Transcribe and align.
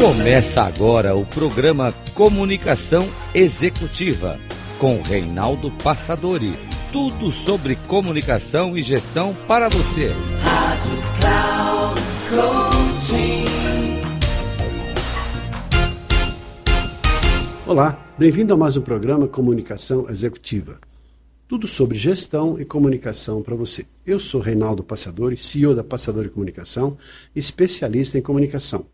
Começa 0.00 0.62
agora 0.62 1.16
o 1.16 1.26
programa 1.26 1.92
Comunicação 2.14 3.02
Executiva 3.34 4.38
com 4.78 5.02
Reinaldo 5.02 5.72
Passadori. 5.82 6.52
Tudo 6.92 7.32
sobre 7.32 7.74
comunicação 7.74 8.78
e 8.78 8.82
gestão 8.82 9.34
para 9.48 9.68
você. 9.68 10.06
Rádio 10.40 10.92
Cloud 11.18 12.00
Coaching. 12.30 13.44
Olá, 17.66 17.98
bem-vindo 18.16 18.54
a 18.54 18.56
mais 18.56 18.76
um 18.76 18.82
programa 18.82 19.26
Comunicação 19.26 20.08
Executiva. 20.08 20.78
Tudo 21.48 21.66
sobre 21.66 21.98
gestão 21.98 22.60
e 22.60 22.64
comunicação 22.64 23.42
para 23.42 23.56
você. 23.56 23.84
Eu 24.06 24.20
sou 24.20 24.40
Reinaldo 24.40 24.84
Passadori, 24.84 25.36
CEO 25.36 25.74
da 25.74 25.82
Passadori 25.82 26.28
Comunicação, 26.28 26.96
especialista 27.34 28.16
em 28.16 28.22
comunicação. 28.22 28.86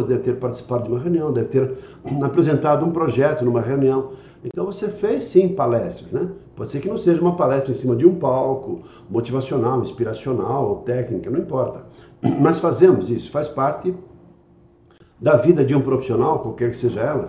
Deve 0.00 0.20
ter 0.20 0.36
participado 0.36 0.84
de 0.84 0.90
uma 0.90 0.98
reunião, 0.98 1.30
deve 1.30 1.48
ter 1.48 1.78
apresentado 2.24 2.84
um 2.84 2.90
projeto 2.90 3.44
numa 3.44 3.60
reunião. 3.60 4.12
Então 4.42 4.64
você 4.64 4.88
fez 4.88 5.24
sim 5.24 5.48
palestras, 5.48 6.10
né? 6.12 6.28
Pode 6.56 6.70
ser 6.70 6.80
que 6.80 6.88
não 6.88 6.96
seja 6.96 7.20
uma 7.20 7.36
palestra 7.36 7.72
em 7.72 7.74
cima 7.74 7.94
de 7.94 8.06
um 8.06 8.14
palco, 8.14 8.80
motivacional, 9.10 9.80
inspiracional 9.82 10.76
técnica, 10.86 11.30
não 11.30 11.38
importa. 11.38 11.84
Mas 12.40 12.58
fazemos 12.58 13.10
isso, 13.10 13.30
faz 13.30 13.48
parte 13.48 13.94
da 15.20 15.36
vida 15.36 15.62
de 15.64 15.74
um 15.74 15.82
profissional, 15.82 16.38
qualquer 16.38 16.70
que 16.70 16.76
seja 16.76 17.00
ela, 17.00 17.28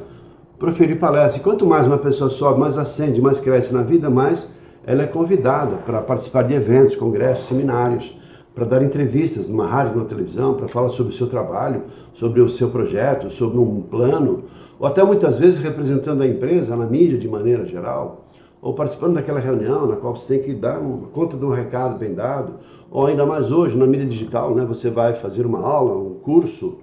proferir 0.57 0.97
palestras. 0.97 1.35
E 1.35 1.39
quanto 1.41 1.65
mais 1.65 1.85
uma 1.85 1.97
pessoa 1.97 2.29
sobe, 2.29 2.61
mais 2.61 2.77
acende, 2.77 3.21
mais 3.21 3.39
cresce 3.39 3.73
na 3.73 3.83
vida, 3.83 4.09
mais 4.09 4.55
ela 4.85 5.03
é 5.03 5.07
convidada 5.07 5.75
para 5.85 6.01
participar 6.01 6.43
de 6.43 6.53
eventos, 6.53 6.95
congressos, 6.95 7.45
seminários, 7.45 8.17
para 8.53 8.65
dar 8.65 8.83
entrevistas 8.83 9.49
numa 9.49 9.65
rádio, 9.65 9.95
numa 9.95 10.05
televisão, 10.05 10.53
para 10.53 10.67
falar 10.67 10.89
sobre 10.89 11.11
o 11.11 11.15
seu 11.15 11.27
trabalho, 11.27 11.83
sobre 12.13 12.41
o 12.41 12.49
seu 12.49 12.69
projeto, 12.69 13.29
sobre 13.29 13.57
um 13.57 13.81
plano, 13.81 14.43
ou 14.79 14.87
até 14.87 15.03
muitas 15.03 15.39
vezes 15.39 15.57
representando 15.57 16.21
a 16.21 16.27
empresa 16.27 16.75
na 16.75 16.85
mídia 16.85 17.17
de 17.17 17.27
maneira 17.27 17.65
geral, 17.65 18.27
ou 18.61 18.73
participando 18.73 19.15
daquela 19.15 19.39
reunião 19.39 19.87
na 19.87 19.95
qual 19.95 20.15
você 20.15 20.37
tem 20.37 20.43
que 20.43 20.53
dar 20.53 20.79
uma 20.79 21.07
conta 21.07 21.35
de 21.35 21.43
um 21.43 21.49
recado 21.49 21.97
bem 21.97 22.13
dado, 22.13 22.53
ou 22.91 23.07
ainda 23.07 23.25
mais 23.25 23.51
hoje 23.51 23.75
na 23.75 23.87
mídia 23.87 24.05
digital, 24.05 24.53
né, 24.53 24.63
você 24.63 24.89
vai 24.89 25.15
fazer 25.15 25.45
uma 25.45 25.59
aula, 25.59 25.97
um 25.97 26.13
curso, 26.15 26.77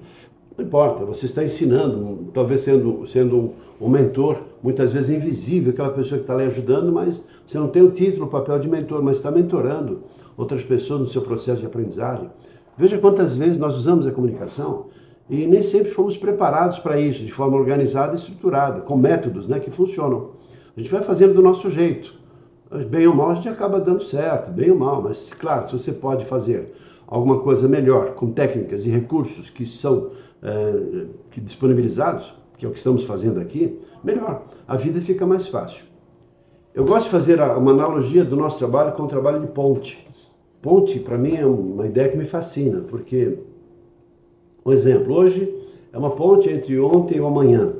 não 0.60 0.66
importa, 0.66 1.04
você 1.04 1.24
está 1.24 1.42
ensinando, 1.42 2.30
talvez 2.34 2.60
sendo, 2.60 3.06
sendo 3.08 3.52
um, 3.80 3.88
mentor, 3.88 4.42
muitas 4.62 4.92
vezes 4.92 5.10
invisível, 5.10 5.72
aquela 5.72 5.90
pessoa 5.90 6.18
que 6.18 6.24
está 6.24 6.36
lhe 6.36 6.44
ajudando, 6.44 6.92
mas 6.92 7.26
você 7.46 7.58
não 7.58 7.68
tem 7.68 7.82
o 7.82 7.90
título, 7.90 8.26
o 8.26 8.28
papel 8.28 8.58
de 8.58 8.68
mentor, 8.68 9.02
mas 9.02 9.16
está 9.16 9.30
mentorando 9.30 10.02
outras 10.36 10.62
pessoas 10.62 11.00
no 11.00 11.06
seu 11.06 11.22
processo 11.22 11.60
de 11.60 11.66
aprendizagem. 11.66 12.30
Veja 12.76 12.98
quantas 12.98 13.36
vezes 13.36 13.58
nós 13.58 13.74
usamos 13.74 14.06
a 14.06 14.12
comunicação 14.12 14.86
e 15.28 15.46
nem 15.46 15.62
sempre 15.62 15.90
fomos 15.92 16.16
preparados 16.16 16.78
para 16.78 17.00
isso, 17.00 17.24
de 17.24 17.32
forma 17.32 17.56
organizada 17.56 18.12
e 18.12 18.16
estruturada, 18.16 18.80
com 18.80 18.96
métodos 18.96 19.48
né, 19.48 19.58
que 19.58 19.70
funcionam. 19.70 20.32
A 20.76 20.80
gente 20.80 20.90
vai 20.90 21.02
fazendo 21.02 21.34
do 21.34 21.42
nosso 21.42 21.70
jeito. 21.70 22.14
Bem 22.88 23.06
ou 23.06 23.14
mal, 23.14 23.30
a 23.30 23.34
gente 23.34 23.48
acaba 23.48 23.80
dando 23.80 24.04
certo, 24.04 24.50
bem 24.50 24.70
ou 24.70 24.78
mal, 24.78 25.02
mas 25.02 25.32
claro, 25.32 25.66
se 25.66 25.72
você 25.72 25.92
pode 25.92 26.24
fazer 26.26 26.72
alguma 27.06 27.40
coisa 27.40 27.66
melhor, 27.66 28.12
com 28.14 28.30
técnicas 28.30 28.86
e 28.86 28.90
recursos 28.90 29.50
que 29.50 29.66
são 29.66 30.10
é, 30.42 31.06
que 31.30 31.40
disponibilizados, 31.40 32.34
que 32.56 32.64
é 32.64 32.68
o 32.68 32.72
que 32.72 32.78
estamos 32.78 33.04
fazendo 33.04 33.40
aqui, 33.40 33.78
melhor. 34.02 34.46
A 34.66 34.76
vida 34.76 35.00
fica 35.00 35.26
mais 35.26 35.46
fácil. 35.46 35.84
Eu 36.74 36.84
gosto 36.84 37.04
de 37.04 37.10
fazer 37.10 37.40
uma 37.40 37.72
analogia 37.72 38.24
do 38.24 38.36
nosso 38.36 38.58
trabalho 38.58 38.92
com 38.92 39.02
o 39.02 39.08
trabalho 39.08 39.40
de 39.40 39.48
ponte. 39.48 40.06
Ponte, 40.62 40.98
para 41.00 41.18
mim, 41.18 41.36
é 41.36 41.46
uma 41.46 41.86
ideia 41.86 42.08
que 42.08 42.16
me 42.16 42.26
fascina, 42.26 42.82
porque, 42.82 43.38
um 44.64 44.72
exemplo, 44.72 45.14
hoje 45.14 45.52
é 45.92 45.98
uma 45.98 46.10
ponte 46.10 46.48
entre 46.48 46.78
ontem 46.78 47.16
e 47.16 47.18
amanhã. 47.18 47.72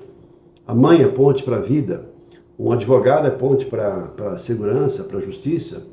A 0.66 0.74
mãe 0.74 1.02
é 1.02 1.08
ponte 1.08 1.42
para 1.42 1.56
a 1.56 1.60
vida, 1.60 2.08
um 2.58 2.72
advogado 2.72 3.26
é 3.26 3.30
ponte 3.30 3.66
para 3.66 4.12
a 4.18 4.38
segurança, 4.38 5.04
para 5.04 5.18
a 5.18 5.22
justiça, 5.22 5.86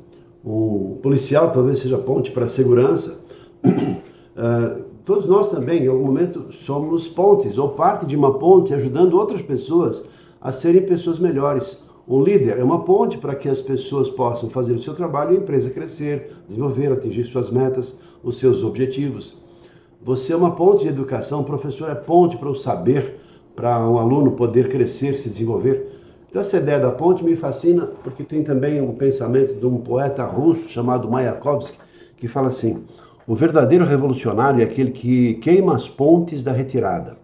um 0.44 0.98
policial 1.02 1.50
talvez 1.50 1.78
seja 1.78 1.98
ponte 1.98 2.30
para 2.30 2.44
a 2.44 2.48
segurança. 2.48 3.18
Uh, 3.64 4.84
Todos 5.08 5.26
nós 5.26 5.48
também, 5.48 5.84
em 5.84 5.88
algum 5.88 6.04
momento, 6.04 6.52
somos 6.52 7.08
pontes 7.08 7.56
ou 7.56 7.70
parte 7.70 8.04
de 8.04 8.14
uma 8.14 8.38
ponte, 8.38 8.74
ajudando 8.74 9.14
outras 9.14 9.40
pessoas 9.40 10.06
a 10.38 10.52
serem 10.52 10.82
pessoas 10.82 11.18
melhores. 11.18 11.82
Um 12.06 12.22
líder 12.22 12.58
é 12.58 12.62
uma 12.62 12.84
ponte 12.84 13.16
para 13.16 13.34
que 13.34 13.48
as 13.48 13.58
pessoas 13.58 14.10
possam 14.10 14.50
fazer 14.50 14.74
o 14.74 14.82
seu 14.82 14.92
trabalho 14.92 15.32
e 15.32 15.38
a 15.38 15.40
empresa 15.40 15.70
crescer, 15.70 16.36
desenvolver, 16.46 16.92
atingir 16.92 17.24
suas 17.24 17.48
metas, 17.48 17.98
os 18.22 18.36
seus 18.36 18.62
objetivos. 18.62 19.40
Você 20.02 20.34
é 20.34 20.36
uma 20.36 20.54
ponte 20.54 20.82
de 20.82 20.88
educação, 20.88 21.40
o 21.40 21.44
professor 21.44 21.88
é 21.88 21.94
ponte 21.94 22.36
para 22.36 22.50
o 22.50 22.54
saber, 22.54 23.18
para 23.56 23.88
um 23.88 23.96
aluno 23.96 24.32
poder 24.32 24.68
crescer, 24.68 25.14
se 25.14 25.30
desenvolver. 25.30 25.88
Então, 26.28 26.42
essa 26.42 26.58
ideia 26.58 26.80
da 26.80 26.90
ponte 26.90 27.24
me 27.24 27.34
fascina 27.34 27.86
porque 28.04 28.22
tem 28.22 28.44
também 28.44 28.78
um 28.82 28.94
pensamento 28.94 29.54
de 29.54 29.64
um 29.64 29.78
poeta 29.78 30.26
russo 30.26 30.68
chamado 30.68 31.10
Mayakovsky, 31.10 31.78
que 32.18 32.28
fala 32.28 32.48
assim: 32.48 32.84
o 33.28 33.34
verdadeiro 33.34 33.84
revolucionário 33.84 34.62
é 34.62 34.64
aquele 34.64 34.90
que 34.90 35.34
queima 35.34 35.74
as 35.74 35.86
pontes 35.86 36.42
da 36.42 36.50
retirada. 36.50 37.18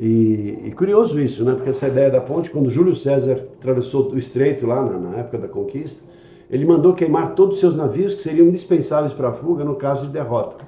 E, 0.00 0.58
e, 0.64 0.72
curioso 0.72 1.20
isso, 1.20 1.44
né? 1.44 1.52
Porque 1.54 1.68
essa 1.68 1.86
ideia 1.86 2.10
da 2.10 2.20
ponte, 2.20 2.50
quando 2.50 2.70
Júlio 2.70 2.96
César 2.96 3.46
atravessou 3.60 4.10
o 4.10 4.18
estreito 4.18 4.66
lá 4.66 4.82
na, 4.82 4.98
na, 4.98 5.16
época 5.18 5.36
da 5.36 5.48
conquista, 5.48 6.02
ele 6.50 6.64
mandou 6.64 6.94
queimar 6.94 7.34
todos 7.34 7.56
os 7.56 7.60
seus 7.60 7.76
navios 7.76 8.14
que 8.14 8.22
seriam 8.22 8.48
indispensáveis 8.48 9.12
para 9.12 9.28
a 9.28 9.32
fuga 9.32 9.62
no 9.64 9.74
caso 9.74 10.06
de 10.06 10.12
derrota. 10.12 10.66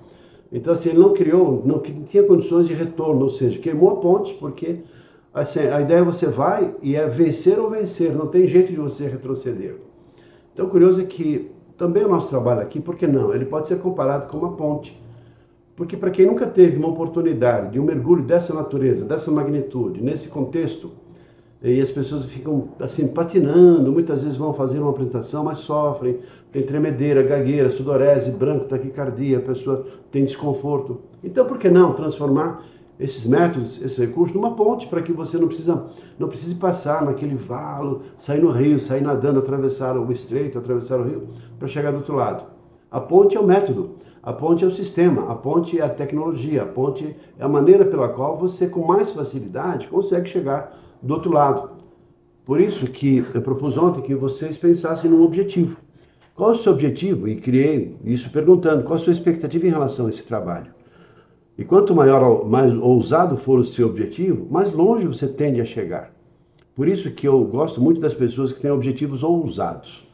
Então, 0.52 0.74
assim, 0.74 0.90
ele 0.90 0.98
não 0.98 1.14
criou, 1.14 1.62
não 1.64 1.80
tinha 1.80 2.22
condições 2.22 2.66
de 2.68 2.74
retorno, 2.74 3.24
ou 3.24 3.30
seja, 3.30 3.58
queimou 3.58 3.90
a 3.92 3.96
ponte 3.96 4.34
porque 4.34 4.80
assim, 5.32 5.60
a 5.60 5.80
ideia 5.80 6.00
é 6.00 6.04
você 6.04 6.26
vai 6.26 6.74
e 6.82 6.96
é 6.96 7.06
vencer 7.08 7.58
ou 7.58 7.70
vencer, 7.70 8.12
não 8.12 8.26
tem 8.26 8.46
jeito 8.46 8.70
de 8.70 8.78
você 8.78 9.08
retroceder. 9.08 9.76
Então, 10.52 10.68
curioso 10.68 11.00
é 11.00 11.04
que 11.04 11.50
também 11.84 12.02
o 12.02 12.08
nosso 12.08 12.30
trabalho 12.30 12.62
aqui, 12.62 12.80
por 12.80 12.96
que 12.96 13.06
não? 13.06 13.34
Ele 13.34 13.44
pode 13.44 13.66
ser 13.66 13.78
comparado 13.78 14.26
com 14.28 14.38
uma 14.38 14.52
ponte. 14.52 14.98
Porque 15.76 15.98
para 15.98 16.10
quem 16.10 16.24
nunca 16.24 16.46
teve 16.46 16.78
uma 16.78 16.88
oportunidade 16.88 17.72
de 17.72 17.78
um 17.78 17.84
mergulho 17.84 18.22
dessa 18.22 18.54
natureza, 18.54 19.04
dessa 19.04 19.30
magnitude, 19.30 20.02
nesse 20.02 20.28
contexto, 20.28 20.92
e 21.62 21.78
as 21.82 21.90
pessoas 21.90 22.24
ficam 22.24 22.68
assim 22.80 23.08
patinando, 23.08 23.92
muitas 23.92 24.22
vezes 24.22 24.38
vão 24.38 24.54
fazer 24.54 24.78
uma 24.78 24.90
apresentação, 24.90 25.44
mas 25.44 25.58
sofrem, 25.58 26.20
tem 26.50 26.62
tremedeira, 26.62 27.22
gagueira, 27.22 27.68
sudorese, 27.68 28.30
branco, 28.30 28.64
taquicardia, 28.64 29.36
a 29.36 29.42
pessoa 29.42 29.86
tem 30.10 30.24
desconforto. 30.24 31.00
Então, 31.22 31.44
por 31.44 31.58
que 31.58 31.68
não 31.68 31.92
transformar 31.92 32.64
esses 32.98 33.26
métodos, 33.26 33.82
esses 33.82 33.98
recursos, 33.98 34.34
numa 34.34 34.54
ponte 34.54 34.86
para 34.86 35.02
que 35.02 35.12
você 35.12 35.36
não 35.36 35.48
precisa, 35.48 35.86
não 36.18 36.28
precise 36.28 36.54
passar 36.54 37.04
naquele 37.04 37.34
valo, 37.34 38.02
sair 38.16 38.40
no 38.40 38.50
rio, 38.50 38.78
sair 38.78 39.00
nadando, 39.00 39.40
atravessar 39.40 39.96
o 39.96 40.12
estreito, 40.12 40.58
atravessar 40.58 41.00
o 41.00 41.04
rio 41.04 41.28
para 41.58 41.66
chegar 41.66 41.90
do 41.90 41.98
outro 41.98 42.14
lado. 42.14 42.44
A 42.90 43.00
ponte 43.00 43.36
é 43.36 43.40
o 43.40 43.46
método, 43.46 43.96
a 44.22 44.32
ponte 44.32 44.64
é 44.64 44.66
o 44.66 44.70
sistema, 44.70 45.30
a 45.30 45.34
ponte 45.34 45.78
é 45.78 45.82
a 45.82 45.88
tecnologia, 45.88 46.62
a 46.62 46.66
ponte 46.66 47.16
é 47.38 47.44
a 47.44 47.48
maneira 47.48 47.84
pela 47.84 48.08
qual 48.08 48.38
você 48.38 48.68
com 48.68 48.86
mais 48.86 49.10
facilidade 49.10 49.88
consegue 49.88 50.28
chegar 50.28 50.78
do 51.02 51.14
outro 51.14 51.32
lado. 51.32 51.70
Por 52.44 52.60
isso 52.60 52.86
que 52.86 53.24
eu 53.34 53.42
propus 53.42 53.76
ontem 53.76 54.02
que 54.02 54.14
vocês 54.14 54.56
pensassem 54.56 55.10
num 55.10 55.22
objetivo. 55.22 55.78
Qual 56.34 56.50
é 56.50 56.54
o 56.54 56.58
seu 56.58 56.72
objetivo? 56.72 57.28
E 57.28 57.36
criei 57.36 57.96
isso 58.04 58.28
perguntando 58.30 58.82
qual 58.84 58.96
a 58.96 58.98
sua 58.98 59.12
expectativa 59.12 59.66
em 59.66 59.70
relação 59.70 60.06
a 60.06 60.10
esse 60.10 60.24
trabalho. 60.24 60.73
E 61.56 61.64
quanto 61.64 61.94
maior, 61.94 62.44
mais 62.48 62.72
ousado 62.74 63.36
for 63.36 63.60
o 63.60 63.64
seu 63.64 63.88
objetivo, 63.88 64.46
mais 64.50 64.72
longe 64.72 65.06
você 65.06 65.28
tende 65.28 65.60
a 65.60 65.64
chegar. 65.64 66.12
Por 66.74 66.88
isso 66.88 67.10
que 67.12 67.28
eu 67.28 67.44
gosto 67.44 67.80
muito 67.80 68.00
das 68.00 68.12
pessoas 68.12 68.52
que 68.52 68.60
têm 68.60 68.72
objetivos 68.72 69.22
ousados. 69.22 70.04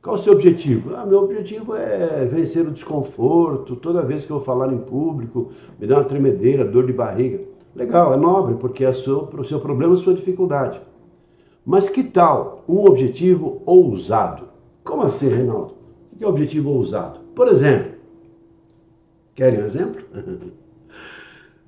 Qual 0.00 0.14
o 0.14 0.18
seu 0.18 0.34
objetivo? 0.34 0.94
Ah, 0.94 1.04
meu 1.04 1.18
objetivo 1.24 1.74
é 1.74 2.24
vencer 2.24 2.64
o 2.68 2.70
desconforto. 2.70 3.74
Toda 3.74 4.02
vez 4.02 4.24
que 4.24 4.30
eu 4.30 4.40
falar 4.40 4.72
em 4.72 4.78
público, 4.78 5.50
me 5.80 5.86
dá 5.86 5.96
uma 5.96 6.04
tremedeira, 6.04 6.64
dor 6.64 6.86
de 6.86 6.92
barriga. 6.92 7.40
Legal, 7.74 8.14
é 8.14 8.16
nobre, 8.16 8.54
porque 8.54 8.84
é 8.84 8.92
seu, 8.92 9.28
o 9.36 9.44
seu 9.44 9.58
problema 9.58 9.94
a 9.94 9.96
sua 9.96 10.14
dificuldade. 10.14 10.80
Mas 11.66 11.88
que 11.88 12.04
tal 12.04 12.62
um 12.68 12.84
objetivo 12.84 13.62
ousado? 13.66 14.48
Como 14.84 15.02
assim, 15.02 15.28
Reinaldo? 15.28 15.74
O 16.12 16.16
que 16.16 16.24
é 16.24 16.28
objetivo 16.28 16.70
ousado? 16.70 17.20
Por 17.34 17.48
exemplo, 17.48 17.94
querem 19.34 19.60
um 19.60 19.66
exemplo? 19.66 20.04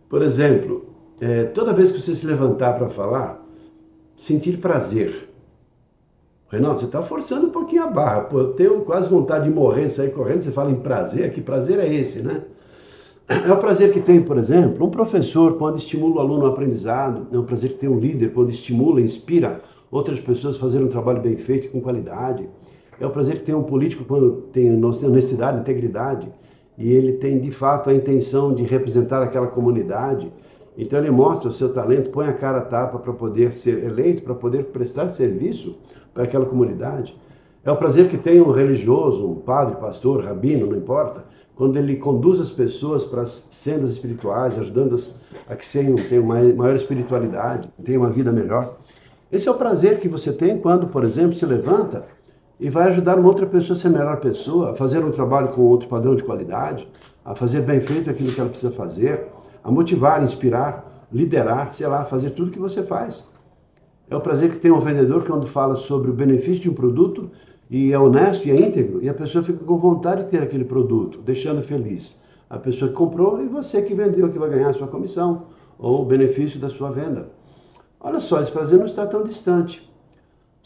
Por 0.08 0.22
exemplo, 0.22 0.86
é, 1.20 1.44
toda 1.44 1.72
vez 1.72 1.90
que 1.90 2.00
você 2.00 2.14
se 2.14 2.26
levantar 2.26 2.74
para 2.74 2.88
falar, 2.88 3.44
sentir 4.16 4.58
prazer. 4.58 5.28
Renato, 6.48 6.80
você 6.80 6.86
está 6.86 7.02
forçando 7.02 7.48
um 7.48 7.50
pouquinho 7.50 7.84
a 7.84 7.88
barra. 7.88 8.20
Pô, 8.22 8.38
eu 8.38 8.52
tenho 8.52 8.80
quase 8.82 9.10
vontade 9.10 9.48
de 9.48 9.54
morrer, 9.54 9.88
sair 9.88 10.10
correndo. 10.10 10.42
Você 10.42 10.52
fala 10.52 10.70
em 10.70 10.76
prazer, 10.76 11.32
que 11.32 11.40
prazer 11.40 11.78
é 11.80 11.92
esse, 11.92 12.20
né? 12.20 12.42
É 13.28 13.52
o 13.52 13.56
prazer 13.56 13.92
que 13.92 14.00
tem, 14.00 14.22
por 14.22 14.38
exemplo, 14.38 14.86
um 14.86 14.90
professor 14.90 15.58
quando 15.58 15.78
estimula 15.78 16.16
o 16.16 16.20
aluno 16.20 16.42
no 16.42 16.46
aprendizado. 16.46 17.26
É 17.32 17.38
um 17.38 17.44
prazer 17.44 17.72
que 17.72 17.78
tem 17.78 17.88
um 17.88 17.98
líder 17.98 18.32
quando 18.32 18.50
estimula, 18.50 19.00
inspira 19.00 19.60
outras 19.90 20.20
pessoas 20.20 20.54
a 20.54 20.60
fazerem 20.60 20.86
um 20.86 20.90
trabalho 20.90 21.20
bem 21.20 21.36
feito 21.36 21.66
e 21.66 21.70
com 21.70 21.80
qualidade. 21.80 22.48
É 23.00 23.04
o 23.06 23.10
prazer 23.10 23.38
que 23.38 23.42
tem 23.42 23.54
um 23.54 23.64
político 23.64 24.04
quando 24.04 24.42
tem 24.52 24.72
honestidade, 24.72 25.58
integridade 25.58 26.28
e 26.76 26.92
ele 26.92 27.14
tem 27.14 27.40
de 27.40 27.50
fato 27.50 27.88
a 27.90 27.94
intenção 27.94 28.54
de 28.54 28.62
representar 28.62 29.22
aquela 29.22 29.46
comunidade 29.46 30.30
Então 30.76 30.98
ele 30.98 31.10
mostra 31.10 31.48
o 31.48 31.52
seu 31.52 31.72
talento, 31.72 32.10
põe 32.10 32.26
a 32.28 32.34
cara 32.34 32.58
a 32.58 32.62
tapa 32.62 32.98
para 32.98 33.12
poder 33.12 33.52
ser 33.52 33.82
eleito, 33.82 34.22
para 34.22 34.34
poder 34.34 34.64
prestar 34.64 35.08
serviço 35.08 35.78
para 36.12 36.24
aquela 36.24 36.44
comunidade. 36.44 37.16
É 37.64 37.72
o 37.72 37.76
prazer 37.76 38.08
que 38.08 38.18
tem 38.18 38.40
um 38.40 38.50
religioso, 38.50 39.26
um 39.26 39.36
padre, 39.36 39.76
pastor, 39.76 40.22
rabino, 40.22 40.66
não 40.66 40.76
importa, 40.76 41.24
quando 41.56 41.78
ele 41.78 41.96
conduz 41.96 42.38
as 42.38 42.50
pessoas 42.50 43.04
para 43.04 43.22
as 43.22 43.48
sendas 43.50 43.90
espirituais, 43.90 44.58
ajudando-as 44.58 45.16
a 45.48 45.56
que 45.56 45.66
tenham, 45.66 45.96
tenham 45.96 46.24
maior 46.24 46.76
espiritualidade, 46.76 47.70
tenham 47.82 48.02
uma 48.02 48.10
vida 48.10 48.30
melhor. 48.30 48.76
Esse 49.32 49.48
é 49.48 49.50
o 49.50 49.56
prazer 49.56 49.98
que 49.98 50.08
você 50.08 50.32
tem 50.32 50.58
quando, 50.58 50.86
por 50.86 51.02
exemplo, 51.02 51.34
se 51.34 51.46
levanta 51.46 52.04
e 52.58 52.70
vai 52.70 52.88
ajudar 52.88 53.18
uma 53.18 53.28
outra 53.28 53.46
pessoa 53.46 53.76
a 53.76 53.78
ser 53.78 53.90
melhor 53.90 54.18
pessoa, 54.18 54.70
a 54.70 54.74
fazer 54.74 55.04
um 55.04 55.10
trabalho 55.10 55.48
com 55.48 55.62
outro 55.62 55.88
padrão 55.88 56.14
de 56.14 56.22
qualidade, 56.22 56.88
a 57.24 57.34
fazer 57.34 57.62
bem 57.62 57.80
feito 57.80 58.08
aquilo 58.08 58.32
que 58.32 58.40
ela 58.40 58.48
precisa 58.48 58.72
fazer, 58.72 59.26
a 59.62 59.70
motivar, 59.70 60.22
inspirar, 60.22 61.06
liderar, 61.12 61.72
sei 61.72 61.86
lá, 61.86 62.04
fazer 62.04 62.30
tudo 62.30 62.50
que 62.50 62.58
você 62.58 62.82
faz. 62.82 63.28
É 64.08 64.16
o 64.16 64.20
prazer 64.20 64.50
que 64.50 64.58
tem 64.58 64.70
um 64.70 64.80
vendedor 64.80 65.24
quando 65.24 65.46
fala 65.46 65.76
sobre 65.76 66.10
o 66.10 66.14
benefício 66.14 66.62
de 66.62 66.70
um 66.70 66.74
produto 66.74 67.30
e 67.68 67.92
é 67.92 67.98
honesto 67.98 68.46
e 68.46 68.52
é 68.52 68.54
íntegro, 68.54 69.02
e 69.02 69.08
a 69.08 69.14
pessoa 69.14 69.42
fica 69.42 69.64
com 69.64 69.76
vontade 69.76 70.24
de 70.24 70.30
ter 70.30 70.40
aquele 70.40 70.64
produto, 70.64 71.20
deixando 71.20 71.62
feliz. 71.62 72.22
A 72.48 72.58
pessoa 72.58 72.88
que 72.88 72.96
comprou 72.96 73.42
e 73.42 73.48
você 73.48 73.82
que 73.82 73.92
vendeu, 73.92 74.30
que 74.30 74.38
vai 74.38 74.48
ganhar 74.48 74.68
a 74.68 74.72
sua 74.72 74.86
comissão 74.86 75.46
ou 75.76 76.02
o 76.02 76.04
benefício 76.04 76.60
da 76.60 76.70
sua 76.70 76.92
venda. 76.92 77.28
Olha 78.00 78.20
só, 78.20 78.40
esse 78.40 78.52
prazer 78.52 78.78
não 78.78 78.86
está 78.86 79.04
tão 79.04 79.24
distante. 79.24 79.90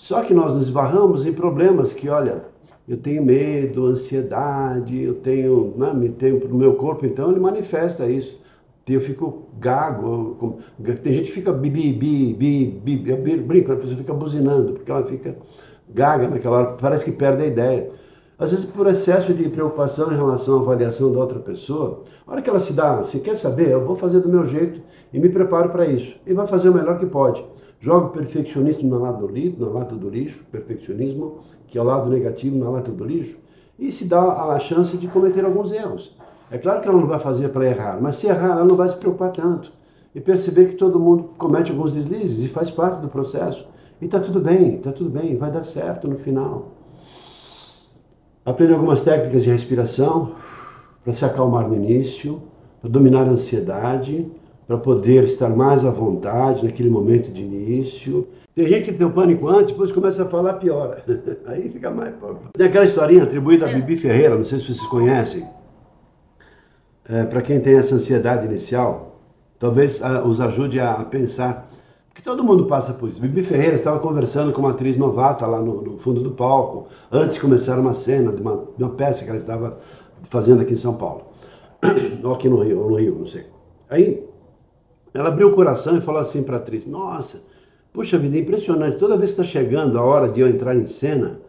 Só 0.01 0.23
que 0.23 0.33
nós 0.33 0.55
nos 0.55 0.63
esbarramos 0.63 1.27
em 1.27 1.33
problemas 1.35 1.93
que, 1.93 2.09
olha, 2.09 2.43
eu 2.89 2.97
tenho 2.97 3.23
medo, 3.23 3.85
ansiedade, 3.85 4.99
eu 4.99 5.17
tenho, 5.17 5.75
né, 5.77 5.93
me 5.93 6.09
tenho 6.09 6.39
o 6.47 6.55
meu 6.55 6.75
corpo, 6.77 7.05
então 7.05 7.31
ele 7.31 7.39
manifesta 7.39 8.07
isso. 8.07 8.41
Eu 8.89 9.03
fico 9.03 9.43
gago, 9.59 10.59
tem 11.03 11.13
gente 11.13 11.27
que 11.27 11.33
fica 11.33 11.53
bi, 11.53 11.69
bi, 11.69 11.93
bi, 11.93 12.33
bi, 12.33 12.97
bi, 12.97 13.37
brinca, 13.37 13.75
a 13.75 13.77
pessoa 13.77 13.95
fica 13.95 14.15
buzinando, 14.15 14.73
porque 14.73 14.91
ela 14.91 15.05
fica 15.05 15.37
gaga 15.91 16.29
naquela 16.29 16.59
hora, 16.61 16.77
parece 16.81 17.05
que 17.05 17.13
perde 17.13 17.43
a 17.43 17.47
ideia. 17.47 17.91
Às 18.39 18.53
vezes 18.53 18.65
por 18.65 18.87
excesso 18.87 19.35
de 19.35 19.51
preocupação 19.51 20.11
em 20.11 20.17
relação 20.17 20.61
à 20.61 20.63
avaliação 20.63 21.13
da 21.13 21.21
outra 21.21 21.41
pessoa, 21.41 22.05
a 22.27 22.33
hora 22.33 22.41
que 22.41 22.49
ela 22.49 22.59
se 22.59 22.73
dá, 22.73 23.05
se 23.05 23.21
quer 23.21 23.37
saber, 23.37 23.69
eu 23.69 23.85
vou 23.85 23.95
fazer 23.95 24.21
do 24.21 24.31
meu 24.31 24.47
jeito 24.47 24.81
e 25.13 25.19
me 25.21 25.29
preparo 25.29 25.69
para 25.69 25.85
isso. 25.85 26.17
E 26.27 26.33
vai 26.33 26.47
fazer 26.47 26.71
o 26.71 26.75
melhor 26.75 26.99
que 26.99 27.05
pode. 27.05 27.45
Joga 27.81 28.07
o 28.07 28.11
perfeccionismo 28.11 28.91
na 28.91 28.99
lata, 28.99 29.27
do, 29.27 29.67
na 29.67 29.79
lata 29.79 29.95
do 29.97 30.11
lixo, 30.11 30.45
perfeccionismo, 30.53 31.39
que 31.67 31.79
é 31.79 31.81
o 31.81 31.85
lado 31.85 32.11
negativo 32.11 32.59
na 32.59 32.69
lata 32.69 32.93
do 32.93 33.05
lixo, 33.05 33.39
e 33.79 33.91
se 33.91 34.05
dá 34.05 34.53
a 34.53 34.59
chance 34.61 34.99
de 34.99 35.09
cometer 35.09 35.47
alguns 35.47 35.73
erros. 35.73 36.15
É 36.51 36.59
claro 36.59 36.83
que 36.83 36.89
ela 36.89 37.01
não 37.01 37.07
vai 37.07 37.19
fazer 37.19 37.49
para 37.49 37.65
errar, 37.65 37.99
mas 37.99 38.17
se 38.17 38.27
errar, 38.27 38.51
ela 38.51 38.65
não 38.65 38.77
vai 38.77 38.87
se 38.87 38.97
preocupar 38.97 39.33
tanto. 39.33 39.73
E 40.15 40.21
perceber 40.21 40.67
que 40.67 40.75
todo 40.75 41.01
mundo 41.01 41.31
comete 41.39 41.71
alguns 41.71 41.95
deslizes 41.95 42.45
e 42.45 42.49
faz 42.49 42.71
parte 42.71 43.01
do 43.01 43.09
processo. 43.09 43.67
E 43.99 44.05
está 44.05 44.21
tudo 44.21 44.41
bem, 44.41 44.75
está 44.75 44.93
tudo 44.93 45.09
bem, 45.09 45.37
vai 45.39 45.51
dar 45.51 45.65
certo 45.65 46.07
no 46.07 46.19
final. 46.19 46.73
Aprende 48.45 48.75
algumas 48.75 49.03
técnicas 49.03 49.45
de 49.45 49.51
respiração 49.51 50.33
para 51.03 51.13
se 51.15 51.25
acalmar 51.25 51.67
no 51.67 51.77
início, 51.77 52.43
para 52.83 52.91
dominar 52.91 53.27
a 53.27 53.31
ansiedade, 53.31 54.31
para 54.71 54.79
poder 54.79 55.25
estar 55.25 55.49
mais 55.49 55.85
à 55.85 55.91
vontade 55.91 56.65
naquele 56.65 56.89
momento 56.89 57.33
de 57.33 57.43
início. 57.43 58.29
Tem 58.55 58.69
gente 58.69 58.85
que 58.85 58.93
tem 58.97 59.05
o 59.05 59.11
pânico 59.11 59.49
antes, 59.49 59.73
depois 59.73 59.91
começa 59.91 60.23
a 60.23 60.27
falar, 60.27 60.55
piora. 60.55 61.03
Aí 61.47 61.69
fica 61.69 61.91
mais. 61.91 62.15
Tem 62.57 62.69
aquela 62.69 62.85
historinha 62.85 63.25
atribuída 63.25 63.67
a 63.67 63.69
é. 63.69 63.75
Bibi 63.75 63.97
Ferreira, 63.97 64.37
não 64.37 64.45
sei 64.45 64.61
se 64.61 64.67
vocês 64.67 64.83
conhecem. 64.83 65.45
É, 67.09 67.25
para 67.25 67.43
quem 67.43 67.59
tem 67.59 67.79
essa 67.79 67.97
ansiedade 67.97 68.47
inicial, 68.47 69.19
talvez 69.59 70.01
a, 70.05 70.19
ah, 70.19 70.25
os 70.25 70.41
ajude 70.41 70.79
a, 70.79 70.93
a 70.93 71.05
pensar. 71.05 71.69
Porque 72.09 72.23
todo 72.23 72.45
mundo 72.45 72.67
passa 72.67 72.95
por 72.95 73.09
isso. 73.09 73.21
Bibi 73.21 73.43
Ferreira 73.43 73.75
estava 73.75 73.99
conversando 73.99 74.53
com 74.53 74.61
uma 74.61 74.71
atriz 74.71 74.97
novata 74.97 75.49
lá 75.49 75.59
no, 75.59 75.83
no 75.83 75.99
fundo 75.99 76.23
do 76.23 76.31
palco, 76.31 76.87
antes 77.11 77.35
de 77.35 77.41
começar 77.41 77.77
uma 77.77 77.95
cena 77.97 78.33
de 78.33 78.41
uma, 78.41 78.69
de 78.79 78.85
uma 78.85 78.93
peça 78.93 79.25
que 79.25 79.31
ela 79.31 79.39
estava 79.39 79.81
fazendo 80.29 80.63
aqui 80.63 80.75
em 80.75 80.77
São 80.77 80.95
Paulo. 80.95 81.23
ou 82.23 82.33
aqui 82.33 82.49
no 82.49 82.63
Rio, 82.63 82.83
ou 82.83 82.91
no 82.91 82.95
Rio, 82.95 83.17
não 83.19 83.27
sei. 83.27 83.47
Aí 83.89 84.30
ela 85.13 85.29
abriu 85.29 85.49
o 85.49 85.55
coração 85.55 85.97
e 85.97 86.01
falou 86.01 86.21
assim 86.21 86.43
para 86.43 86.57
a 86.57 86.59
atriz: 86.59 86.87
Nossa, 86.87 87.43
puxa 87.93 88.19
vida, 88.19 88.37
é 88.37 88.41
impressionante. 88.41 88.99
Toda 88.99 89.17
vez 89.17 89.33
que 89.33 89.41
está 89.41 89.53
chegando 89.53 89.99
a 89.99 90.03
hora 90.03 90.29
de 90.29 90.41
eu 90.41 90.49
entrar 90.49 90.77
em 90.77 90.87
cena, 90.87 91.41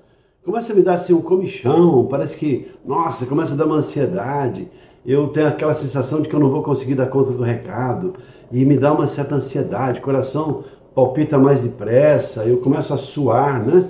começa 0.44 0.74
a 0.74 0.76
me 0.76 0.82
dar 0.82 0.94
assim 0.94 1.14
um 1.14 1.22
comichão. 1.22 2.08
Parece 2.08 2.38
que, 2.38 2.72
nossa, 2.86 3.26
começa 3.26 3.54
a 3.54 3.58
dar 3.58 3.66
uma 3.66 3.76
ansiedade. 3.76 4.68
Eu 5.06 5.28
tenho 5.30 5.48
aquela 5.48 5.74
sensação 5.74 6.22
de 6.22 6.30
que 6.30 6.36
eu 6.36 6.40
não 6.40 6.50
vou 6.50 6.64
conseguir 6.64 6.96
dar 6.96 7.08
conta 7.08 7.32
do 7.32 7.44
recado. 7.44 8.14
E 8.52 8.66
me 8.66 8.78
dá 8.78 8.94
uma 8.94 9.08
certa 9.08 9.36
ansiedade. 9.36 10.00
O 10.00 10.04
coração 10.04 10.64
palpita 10.94 11.38
mais 11.38 11.62
depressa. 11.62 12.44
Eu 12.44 12.58
começo 12.58 12.94
a 12.94 12.98
suar, 12.98 13.66
né? 13.66 13.88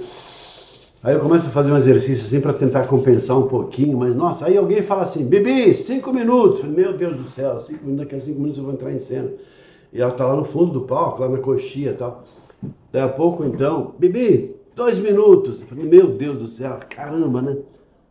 Aí 1.03 1.15
eu 1.15 1.19
começo 1.19 1.47
a 1.47 1.51
fazer 1.51 1.71
um 1.71 1.77
exercício 1.77 2.23
assim 2.23 2.39
para 2.39 2.53
tentar 2.53 2.85
compensar 2.85 3.35
um 3.35 3.47
pouquinho, 3.47 3.97
mas 3.97 4.15
nossa, 4.15 4.45
aí 4.45 4.55
alguém 4.55 4.83
fala 4.83 5.01
assim, 5.01 5.25
Bibi, 5.25 5.73
cinco 5.73 6.13
minutos. 6.13 6.63
Meu 6.63 6.93
Deus 6.93 7.17
do 7.17 7.27
céu, 7.27 7.59
cinco 7.59 7.83
minutos, 7.85 8.05
daqui 8.05 8.15
a 8.15 8.19
cinco 8.19 8.39
minutos 8.39 8.59
eu 8.59 8.65
vou 8.65 8.73
entrar 8.73 8.93
em 8.93 8.99
cena. 8.99 9.31
E 9.93 10.01
ela 10.01 10.11
está 10.11 10.25
lá 10.25 10.35
no 10.35 10.45
fundo 10.45 10.71
do 10.71 10.81
palco, 10.81 11.21
lá 11.21 11.29
na 11.29 11.37
coxinha 11.37 11.91
e 11.91 11.93
tal. 11.93 12.23
Daí 12.91 13.01
a 13.01 13.09
pouco 13.09 13.43
então, 13.43 13.93
Bibi, 13.97 14.55
dois 14.75 14.97
minutos. 14.97 15.61
Eu 15.61 15.67
falei, 15.67 15.85
meu 15.85 16.07
Deus 16.07 16.37
do 16.37 16.47
céu, 16.47 16.79
caramba, 16.89 17.41
né? 17.41 17.57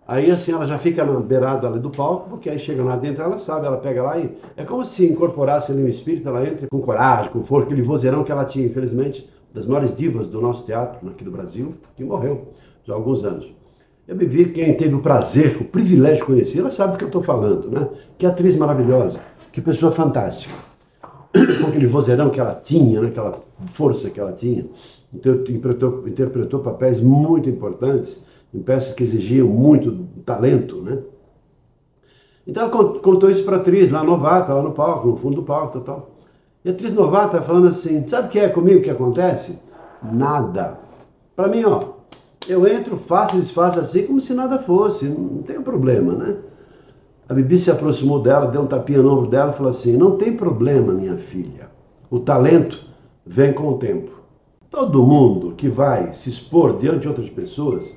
Aí 0.06 0.31
assim 0.31 0.53
ela 0.53 0.67
já 0.67 0.77
fica 0.77 1.05
na 1.05 1.21
beirada 1.21 1.69
ali 1.69 1.79
do 1.79 1.88
palco, 1.88 2.31
porque 2.31 2.50
aí 2.50 2.59
chega 2.59 2.82
lá 2.82 2.97
dentro, 2.97 3.23
ela 3.23 3.38
sabe, 3.38 3.67
ela 3.67 3.77
pega 3.77 4.03
lá 4.03 4.19
e 4.19 4.37
é 4.56 4.65
como 4.65 4.85
se 4.85 5.06
incorporasse 5.06 5.71
ali 5.71 5.85
um 5.85 5.88
espírito, 5.88 6.29
ela 6.29 6.44
entra 6.44 6.67
com 6.69 6.81
coragem, 6.81 7.31
com 7.31 7.44
força, 7.44 7.67
aquele 7.67 7.82
vozeirão 7.82 8.25
que 8.25 8.32
ela 8.32 8.44
tinha, 8.44 8.67
infelizmente, 8.67 9.29
das 9.55 9.67
maiores 9.67 9.94
divas 9.94 10.27
do 10.27 10.41
nosso 10.41 10.67
teatro 10.67 11.09
aqui 11.09 11.23
do 11.23 11.31
Brasil, 11.31 11.75
que 11.94 12.03
morreu 12.03 12.49
já 12.85 12.93
há 12.93 12.97
alguns 12.97 13.25
anos. 13.25 13.55
Eu 14.09 14.17
me 14.17 14.27
vi, 14.27 14.47
quem 14.47 14.77
teve 14.77 14.97
o 14.97 15.00
prazer, 15.00 15.56
o 15.61 15.65
privilégio 15.65 16.19
de 16.19 16.25
conhecer, 16.25 16.59
ela 16.59 16.71
sabe 16.71 16.94
do 16.94 16.99
que 16.99 17.05
eu 17.05 17.09
estou 17.09 17.23
falando, 17.23 17.71
né? 17.71 17.88
Que 18.19 18.27
atriz 18.27 18.56
maravilhosa, 18.56 19.21
que 19.53 19.61
pessoa 19.61 19.93
fantástica 19.93 20.69
aquele 21.32 21.87
vozeirão 21.87 22.31
que 22.31 22.41
ela 22.41 22.55
tinha, 22.55 23.00
né, 23.00 23.09
aquela 23.09 23.41
força 23.67 24.11
que 24.11 24.19
ela 24.19 24.32
tinha. 24.32 24.67
Então, 25.12 25.35
interpretou, 25.35 26.09
interpretou 26.09 26.61
papéis 26.61 27.00
muito 27.00 27.49
importantes 27.49 28.25
em 28.53 28.61
peças 28.61 28.94
que 28.94 29.05
exigiam 29.05 29.47
muito 29.47 30.06
talento, 30.25 30.82
né? 30.82 30.99
Então 32.46 32.65
ela 32.65 32.70
contou 32.70 33.31
isso 33.31 33.44
para 33.44 33.58
a 33.58 33.60
atriz 33.60 33.91
lá 33.91 34.03
novata, 34.03 34.53
lá 34.53 34.63
no 34.63 34.72
palco, 34.72 35.08
no 35.08 35.17
fundo 35.17 35.37
do 35.37 35.43
palco, 35.43 35.81
tal, 35.81 35.82
tal. 35.82 36.10
E 36.65 36.69
a 36.69 36.72
atriz 36.72 36.93
novata 36.93 37.41
falando 37.43 37.69
assim, 37.69 38.06
sabe 38.08 38.29
o 38.29 38.31
que 38.31 38.39
é 38.39 38.49
comigo 38.49 38.82
que 38.82 38.91
acontece? 38.91 39.60
Nada. 40.03 40.79
Para 41.37 41.49
mim, 41.49 41.65
ó, 41.65 41.81
eu 42.49 42.67
entro, 42.67 42.96
faço 42.96 43.37
e 43.37 43.41
desfaço 43.41 43.79
assim 43.79 44.06
como 44.06 44.20
se 44.20 44.34
nada 44.34 44.58
fosse, 44.58 45.06
não 45.06 45.43
tem 45.43 45.60
problema, 45.60 46.13
né? 46.13 46.37
A 47.31 47.32
Bibi 47.32 47.60
se 47.60 47.70
aproximou 47.70 48.20
dela, 48.20 48.49
deu 48.49 48.63
um 48.63 48.67
tapinha 48.67 49.01
no 49.01 49.13
ombro 49.13 49.31
dela 49.31 49.53
e 49.53 49.55
falou 49.55 49.70
assim: 49.70 49.96
Não 49.96 50.17
tem 50.17 50.37
problema, 50.37 50.93
minha 50.93 51.17
filha. 51.17 51.70
O 52.10 52.19
talento 52.19 52.84
vem 53.25 53.53
com 53.53 53.69
o 53.69 53.79
tempo. 53.79 54.10
Todo 54.69 55.01
mundo 55.05 55.53
que 55.53 55.69
vai 55.69 56.13
se 56.13 56.29
expor 56.29 56.77
diante 56.77 57.03
de 57.03 57.08
outras 57.08 57.31
pessoas 57.31 57.96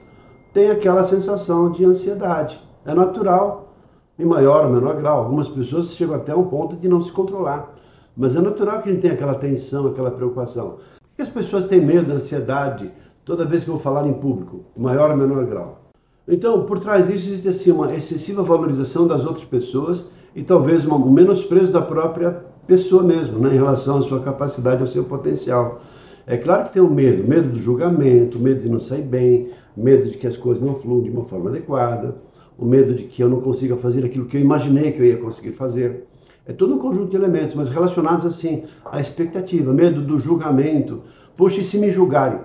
tem 0.53 0.69
aquela 0.69 1.03
sensação 1.03 1.71
de 1.71 1.83
ansiedade. 1.83 2.61
É 2.85 2.93
natural, 2.93 3.73
em 4.19 4.25
maior 4.25 4.65
ou 4.65 4.71
menor 4.71 4.97
grau. 4.97 5.23
Algumas 5.23 5.47
pessoas 5.47 5.95
chegam 5.95 6.13
até 6.13 6.35
um 6.35 6.45
ponto 6.45 6.75
de 6.75 6.87
não 6.87 7.01
se 7.01 7.11
controlar. 7.11 7.73
Mas 8.15 8.35
é 8.35 8.39
natural 8.39 8.83
que 8.83 8.89
a 8.89 8.91
gente 8.91 9.01
tenha 9.01 9.15
aquela 9.15 9.33
tensão, 9.33 9.87
aquela 9.87 10.11
preocupação. 10.11 10.77
Por 11.01 11.15
que 11.15 11.23
as 11.23 11.29
pessoas 11.29 11.65
têm 11.65 11.81
medo 11.81 12.05
da 12.05 12.13
ansiedade 12.13 12.91
toda 13.25 13.45
vez 13.45 13.63
que 13.63 13.71
vão 13.71 13.79
falar 13.79 14.05
em 14.05 14.13
público, 14.13 14.65
em 14.77 14.81
maior 14.83 15.09
ou 15.09 15.17
menor 15.17 15.43
grau? 15.47 15.82
Então, 16.27 16.65
por 16.65 16.79
trás 16.79 17.07
disso 17.07 17.29
existe 17.29 17.49
assim, 17.49 17.71
uma 17.71 17.93
excessiva 17.93 18.43
valorização 18.43 19.05
das 19.05 19.25
outras 19.25 19.43
pessoas 19.43 20.09
e 20.33 20.41
talvez 20.41 20.85
um 20.87 21.11
menosprezo 21.11 21.71
da 21.71 21.81
própria 21.81 22.45
pessoa 22.65 23.03
mesmo, 23.03 23.39
né, 23.39 23.53
em 23.53 23.57
relação 23.57 23.97
à 23.97 24.01
sua 24.01 24.21
capacidade, 24.21 24.81
ao 24.81 24.87
seu 24.87 25.03
potencial. 25.03 25.81
É 26.25 26.37
claro 26.37 26.63
que 26.63 26.73
tem 26.73 26.81
o 26.81 26.85
um 26.85 26.93
medo, 26.93 27.27
medo 27.27 27.49
do 27.49 27.59
julgamento, 27.59 28.39
medo 28.39 28.61
de 28.61 28.69
não 28.69 28.79
sair 28.79 29.01
bem, 29.01 29.49
medo 29.75 30.09
de 30.09 30.17
que 30.17 30.25
as 30.25 30.37
coisas 30.37 30.63
não 30.63 30.75
fluam 30.75 31.03
de 31.03 31.09
uma 31.09 31.25
forma 31.25 31.49
adequada, 31.49 32.15
o 32.57 32.65
medo 32.65 32.95
de 32.95 33.03
que 33.03 33.21
eu 33.21 33.27
não 33.27 33.41
consiga 33.41 33.75
fazer 33.75 34.05
aquilo 34.05 34.25
que 34.25 34.37
eu 34.37 34.41
imaginei 34.41 34.93
que 34.93 35.01
eu 35.01 35.05
ia 35.05 35.17
conseguir 35.17 35.51
fazer. 35.51 36.07
É 36.45 36.53
todo 36.53 36.75
um 36.75 36.79
conjunto 36.79 37.09
de 37.09 37.17
elementos, 37.17 37.53
mas 37.53 37.69
relacionados 37.69 38.25
assim 38.25 38.63
à 38.85 39.01
expectativa, 39.01 39.73
medo 39.73 40.01
do 40.01 40.17
julgamento. 40.17 41.01
Poxa, 41.35 41.59
e 41.59 41.63
se 41.65 41.77
me 41.77 41.89
julgarem? 41.89 42.39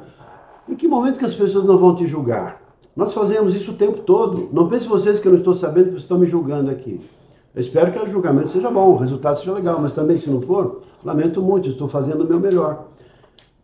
Em 0.68 0.75
que 0.75 0.88
momento 0.88 1.18
que 1.18 1.25
as 1.25 1.35
pessoas 1.35 1.64
não 1.64 1.78
vão 1.78 1.94
te 1.94 2.06
julgar? 2.06 2.67
Nós 2.99 3.14
fazemos 3.14 3.55
isso 3.55 3.71
o 3.71 3.76
tempo 3.76 3.99
todo. 3.99 4.49
Não 4.52 4.69
pense 4.69 4.88
vocês 4.88 5.21
que 5.21 5.28
eu 5.28 5.31
não 5.31 5.38
estou 5.38 5.55
sabendo 5.55 5.93
que 5.93 5.99
estão 5.99 6.19
me 6.19 6.26
julgando 6.26 6.69
aqui. 6.69 7.00
Eu 7.55 7.61
espero 7.61 7.93
que 7.93 7.99
o 8.00 8.07
julgamento 8.09 8.49
seja 8.49 8.69
bom, 8.73 8.88
o 8.88 8.97
resultado 8.97 9.38
seja 9.38 9.52
legal, 9.52 9.78
mas 9.81 9.95
também 9.95 10.17
se 10.17 10.28
não 10.28 10.40
for, 10.40 10.83
lamento 11.05 11.40
muito, 11.40 11.69
estou 11.69 11.87
fazendo 11.87 12.25
o 12.25 12.26
meu 12.26 12.40
melhor. 12.40 12.88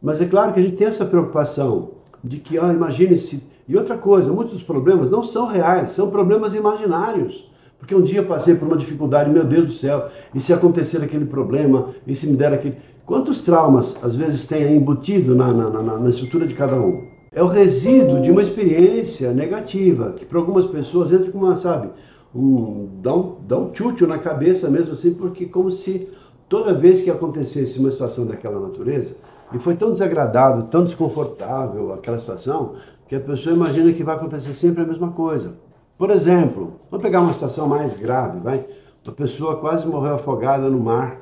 Mas 0.00 0.21
é 0.21 0.26
claro 0.26 0.53
que 0.53 0.61
a 0.61 0.62
gente 0.62 0.76
tem 0.76 0.87
essa 0.87 1.05
preocupação 1.05 1.95
de 2.23 2.38
que, 2.38 2.57
ah, 2.57 2.73
imagine 2.73 3.17
se. 3.17 3.43
E 3.67 3.76
outra 3.76 3.99
coisa, 3.99 4.33
muitos 4.33 4.55
dos 4.55 4.62
problemas 4.62 5.11
não 5.11 5.25
são 5.25 5.49
reais, 5.49 5.91
são 5.91 6.11
problemas 6.11 6.55
imaginários. 6.55 7.50
Porque 7.76 7.93
um 7.93 8.03
dia 8.03 8.23
passei 8.23 8.55
por 8.55 8.69
uma 8.69 8.76
dificuldade, 8.76 9.31
meu 9.31 9.43
Deus 9.43 9.67
do 9.67 9.73
céu, 9.73 10.11
e 10.33 10.41
se 10.41 10.53
acontecer 10.53 11.03
aquele 11.03 11.25
problema, 11.25 11.88
e 12.07 12.14
se 12.14 12.29
me 12.29 12.37
der 12.37 12.53
aquele. 12.53 12.76
Quantos 13.05 13.43
traumas 13.43 13.99
às 14.00 14.14
vezes 14.14 14.47
tem 14.47 14.76
embutido 14.76 15.35
na, 15.35 15.53
na, 15.53 15.71
na, 15.71 15.99
na 15.99 16.09
estrutura 16.09 16.47
de 16.47 16.55
cada 16.55 16.76
um? 16.76 17.13
É 17.35 17.43
o 17.43 17.49
resíduo 17.49 18.23
de 18.23 18.31
uma 18.31 18.43
experiência 18.43 19.33
negativa, 19.33 20.12
que 20.12 20.25
para 20.25 20.38
algumas 20.38 20.67
pessoas 20.67 21.12
entra 21.12 21.33
como 21.33 21.47
uma, 21.47 21.57
sabe, 21.57 21.91
um, 22.33 22.88
dá, 23.03 23.12
um, 23.12 23.37
dá 23.47 23.59
um 23.59 23.71
tchutchu 23.73 24.07
na 24.07 24.19
cabeça 24.19 24.71
mesmo 24.71 24.93
assim, 24.93 25.14
porque 25.14 25.47
como 25.47 25.69
se 25.69 26.09
toda 26.49 26.73
vez 26.73 27.00
que 27.00 27.11
acontecesse 27.11 27.81
uma 27.81 27.91
situação 27.91 28.25
daquela 28.25 28.61
natureza, 28.61 29.17
e 29.53 29.59
foi 29.59 29.75
tão 29.75 29.91
desagradável, 29.91 30.62
tão 30.64 30.85
desconfortável 30.85 31.93
aquela 31.93 32.19
situação, 32.19 32.75
que 33.09 33.17
a 33.17 33.21
pessoa 33.21 33.55
imagina 33.55 33.93
que 33.93 34.05
vai 34.05 34.14
acontecer 34.14 34.55
sempre 34.55 34.85
a 34.85 34.87
mesma 34.87 35.11
coisa. 35.11 35.57
Por 35.99 36.11
exemplo, 36.11 36.75
vamos 36.88 37.03
pegar 37.03 37.21
uma 37.21 37.33
situação 37.33 37.67
mais 37.67 37.97
grave, 37.97 38.38
vai? 38.38 38.64
Uma 39.05 39.12
pessoa 39.12 39.57
quase 39.57 39.88
morreu 39.88 40.14
afogada 40.14 40.71
no 40.71 40.79
mar, 40.79 41.21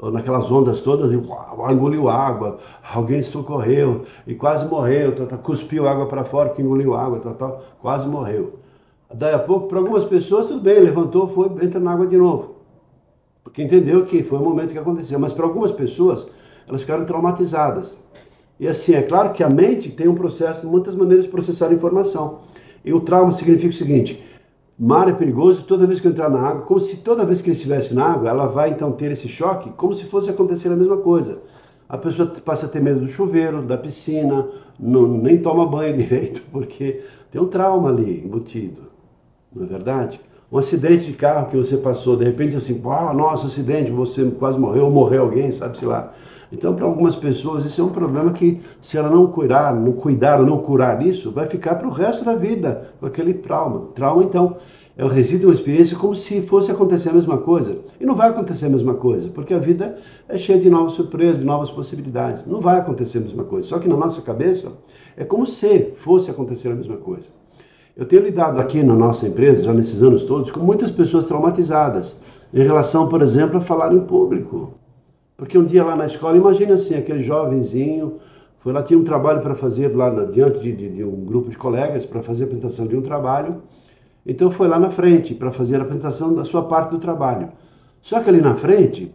naquelas 0.00 0.50
ondas 0.50 0.80
todas, 0.80 1.10
e 1.12 1.16
uau, 1.16 1.70
engoliu 1.70 2.08
água, 2.08 2.58
alguém 2.94 3.22
socorreu 3.22 4.04
e 4.26 4.34
quase 4.34 4.68
morreu, 4.68 5.14
tá, 5.16 5.26
tá, 5.26 5.36
cuspiu 5.36 5.88
água 5.88 6.06
para 6.06 6.24
fora, 6.24 6.50
que 6.50 6.62
engoliu 6.62 6.94
água, 6.94 7.18
tá, 7.18 7.32
tá, 7.32 7.58
quase 7.80 8.06
morreu. 8.06 8.60
Daí 9.12 9.34
a 9.34 9.38
pouco, 9.38 9.68
para 9.68 9.78
algumas 9.78 10.04
pessoas, 10.04 10.46
tudo 10.46 10.60
bem, 10.60 10.78
levantou, 10.80 11.28
foi, 11.28 11.46
entra 11.64 11.80
na 11.80 11.92
água 11.92 12.06
de 12.06 12.16
novo. 12.16 12.56
Porque 13.42 13.62
entendeu 13.62 14.04
que 14.04 14.22
foi 14.22 14.38
o 14.38 14.42
momento 14.42 14.72
que 14.72 14.78
aconteceu. 14.78 15.18
Mas 15.18 15.32
para 15.32 15.46
algumas 15.46 15.72
pessoas, 15.72 16.28
elas 16.68 16.82
ficaram 16.82 17.06
traumatizadas. 17.06 17.98
E 18.60 18.68
assim, 18.68 18.92
é 18.92 19.00
claro 19.00 19.32
que 19.32 19.42
a 19.42 19.48
mente 19.48 19.90
tem 19.90 20.06
um 20.06 20.14
processo, 20.14 20.66
muitas 20.66 20.94
maneiras 20.94 21.24
de 21.24 21.30
processar 21.30 21.72
informação. 21.72 22.40
E 22.84 22.92
o 22.92 23.00
trauma 23.00 23.32
significa 23.32 23.70
o 23.70 23.76
seguinte: 23.76 24.22
mar 24.78 25.08
é 25.08 25.12
perigoso, 25.12 25.64
toda 25.64 25.86
vez 25.86 25.98
que 25.98 26.06
eu 26.06 26.12
entrar 26.12 26.30
na 26.30 26.40
água, 26.40 26.62
como 26.62 26.78
se 26.78 26.98
toda 26.98 27.24
vez 27.24 27.40
que 27.40 27.48
ele 27.48 27.56
estivesse 27.56 27.94
na 27.94 28.04
água, 28.12 28.28
ela 28.28 28.46
vai 28.46 28.70
então 28.70 28.92
ter 28.92 29.10
esse 29.10 29.28
choque, 29.28 29.70
como 29.72 29.92
se 29.92 30.04
fosse 30.04 30.30
acontecer 30.30 30.68
a 30.68 30.76
mesma 30.76 30.98
coisa. 30.98 31.40
A 31.88 31.98
pessoa 31.98 32.28
passa 32.44 32.66
a 32.66 32.68
ter 32.68 32.80
medo 32.80 33.00
do 33.00 33.08
chuveiro, 33.08 33.62
da 33.62 33.76
piscina, 33.76 34.46
não, 34.78 35.08
nem 35.08 35.38
toma 35.42 35.66
banho 35.66 35.96
direito, 35.98 36.44
porque 36.52 37.02
tem 37.30 37.40
um 37.40 37.48
trauma 37.48 37.88
ali 37.88 38.24
embutido, 38.24 38.82
não 39.52 39.64
é 39.64 39.66
verdade? 39.66 40.20
Um 40.50 40.56
acidente 40.56 41.04
de 41.04 41.12
carro 41.12 41.50
que 41.50 41.56
você 41.58 41.76
passou, 41.76 42.16
de 42.16 42.24
repente 42.24 42.56
assim, 42.56 42.80
ah, 42.86 43.12
nossa, 43.12 43.46
acidente, 43.46 43.90
você 43.90 44.24
quase 44.30 44.58
morreu, 44.58 44.86
ou 44.86 44.90
morreu 44.90 45.24
alguém, 45.24 45.50
sabe-se 45.50 45.84
lá. 45.84 46.12
Então, 46.50 46.74
para 46.74 46.86
algumas 46.86 47.14
pessoas, 47.14 47.66
esse 47.66 47.78
é 47.78 47.84
um 47.84 47.90
problema 47.90 48.32
que, 48.32 48.58
se 48.80 48.96
ela 48.96 49.10
não 49.10 49.26
cuidar, 49.26 49.74
não 49.74 49.92
cuidar 49.92 50.40
ou 50.40 50.46
não 50.46 50.56
curar 50.56 51.06
isso, 51.06 51.30
vai 51.30 51.46
ficar 51.46 51.74
para 51.74 51.86
o 51.86 51.90
resto 51.90 52.24
da 52.24 52.34
vida 52.34 52.88
com 52.98 53.04
aquele 53.04 53.34
trauma. 53.34 53.88
Trauma, 53.94 54.24
então, 54.24 54.56
é 54.96 55.04
o 55.04 55.08
resíduo 55.08 55.40
de 55.40 55.46
uma 55.48 55.54
experiência 55.54 55.98
como 55.98 56.14
se 56.14 56.40
fosse 56.40 56.70
acontecer 56.70 57.10
a 57.10 57.12
mesma 57.12 57.36
coisa. 57.36 57.78
E 58.00 58.06
não 58.06 58.14
vai 58.14 58.30
acontecer 58.30 58.66
a 58.66 58.70
mesma 58.70 58.94
coisa, 58.94 59.28
porque 59.28 59.52
a 59.52 59.58
vida 59.58 59.98
é 60.26 60.38
cheia 60.38 60.58
de 60.58 60.70
novas 60.70 60.94
surpresas, 60.94 61.40
de 61.40 61.44
novas 61.44 61.70
possibilidades. 61.70 62.46
Não 62.46 62.62
vai 62.62 62.78
acontecer 62.78 63.18
a 63.18 63.20
mesma 63.20 63.44
coisa. 63.44 63.68
Só 63.68 63.78
que 63.78 63.88
na 63.88 63.96
nossa 63.98 64.22
cabeça, 64.22 64.72
é 65.14 65.24
como 65.24 65.44
se 65.44 65.92
fosse 65.98 66.30
acontecer 66.30 66.70
a 66.70 66.74
mesma 66.74 66.96
coisa. 66.96 67.28
Eu 67.98 68.06
tenho 68.06 68.22
lidado 68.22 68.60
aqui 68.60 68.80
na 68.80 68.94
nossa 68.94 69.26
empresa, 69.26 69.64
já 69.64 69.74
nesses 69.74 70.00
anos 70.04 70.22
todos, 70.22 70.52
com 70.52 70.60
muitas 70.60 70.88
pessoas 70.88 71.24
traumatizadas 71.24 72.20
em 72.54 72.62
relação, 72.62 73.08
por 73.08 73.20
exemplo, 73.22 73.58
a 73.58 73.60
falar 73.60 73.92
em 73.92 73.98
público. 73.98 74.74
Porque 75.36 75.58
um 75.58 75.64
dia 75.64 75.84
lá 75.84 75.96
na 75.96 76.06
escola, 76.06 76.36
imagine 76.36 76.70
assim, 76.70 76.94
aquele 76.94 77.20
jovenzinho 77.20 78.20
foi 78.60 78.72
lá, 78.72 78.84
tinha 78.84 78.96
um 78.96 79.02
trabalho 79.02 79.40
para 79.40 79.56
fazer 79.56 79.88
lá 79.96 80.10
diante 80.26 80.60
de, 80.60 80.70
de, 80.70 80.88
de, 80.90 81.02
um 81.02 81.24
grupo 81.24 81.50
de 81.50 81.58
colegas 81.58 82.06
para 82.06 82.22
fazer 82.22 82.44
a 82.44 82.46
apresentação 82.46 82.86
de 82.86 82.96
um 82.96 83.02
trabalho. 83.02 83.62
Então 84.24 84.48
foi 84.48 84.68
lá 84.68 84.78
na 84.78 84.90
frente 84.90 85.34
para 85.34 85.50
fazer 85.50 85.78
a 85.78 85.82
apresentação 85.82 86.32
da 86.32 86.44
sua 86.44 86.62
parte 86.62 86.92
do 86.92 86.98
trabalho. 86.98 87.48
Só 88.00 88.20
que 88.20 88.28
ali 88.28 88.40
na 88.40 88.54
frente, 88.54 89.12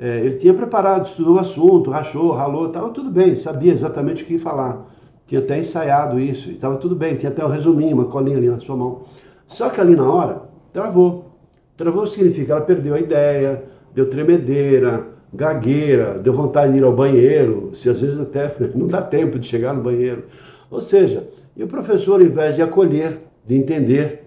é, 0.00 0.18
ele 0.18 0.34
tinha 0.34 0.52
preparado, 0.52 1.06
estudou 1.06 1.36
o 1.36 1.38
assunto, 1.38 1.92
rachou, 1.92 2.32
ralou, 2.32 2.66
estava 2.66 2.88
tudo 2.88 3.08
bem, 3.08 3.36
sabia 3.36 3.72
exatamente 3.72 4.24
o 4.24 4.26
que 4.26 4.36
falar. 4.36 4.95
Tinha 5.26 5.40
até 5.40 5.58
ensaiado 5.58 6.20
isso, 6.20 6.50
estava 6.50 6.76
tudo 6.76 6.94
bem, 6.94 7.16
tinha 7.16 7.30
até 7.30 7.44
um 7.44 7.48
resuminho, 7.48 7.96
uma 7.96 8.04
colinha 8.04 8.36
ali 8.36 8.48
na 8.48 8.58
sua 8.58 8.76
mão. 8.76 9.02
Só 9.46 9.68
que 9.68 9.80
ali 9.80 9.96
na 9.96 10.08
hora, 10.08 10.42
travou. 10.72 11.32
Travou 11.76 12.06
significa 12.06 12.52
ela 12.52 12.62
perdeu 12.62 12.94
a 12.94 13.00
ideia, 13.00 13.64
deu 13.94 14.08
tremedeira, 14.08 15.06
gagueira, 15.32 16.18
deu 16.18 16.32
vontade 16.32 16.72
de 16.72 16.78
ir 16.78 16.84
ao 16.84 16.92
banheiro, 16.92 17.70
se 17.74 17.90
às 17.90 18.00
vezes 18.00 18.18
até 18.18 18.54
não 18.74 18.86
dá 18.86 19.02
tempo 19.02 19.38
de 19.38 19.46
chegar 19.46 19.74
no 19.74 19.82
banheiro. 19.82 20.24
Ou 20.70 20.80
seja, 20.80 21.28
e 21.56 21.62
o 21.62 21.66
professor, 21.66 22.20
ao 22.20 22.26
invés 22.26 22.54
de 22.54 22.62
acolher, 22.62 23.20
de 23.44 23.54
entender 23.54 24.25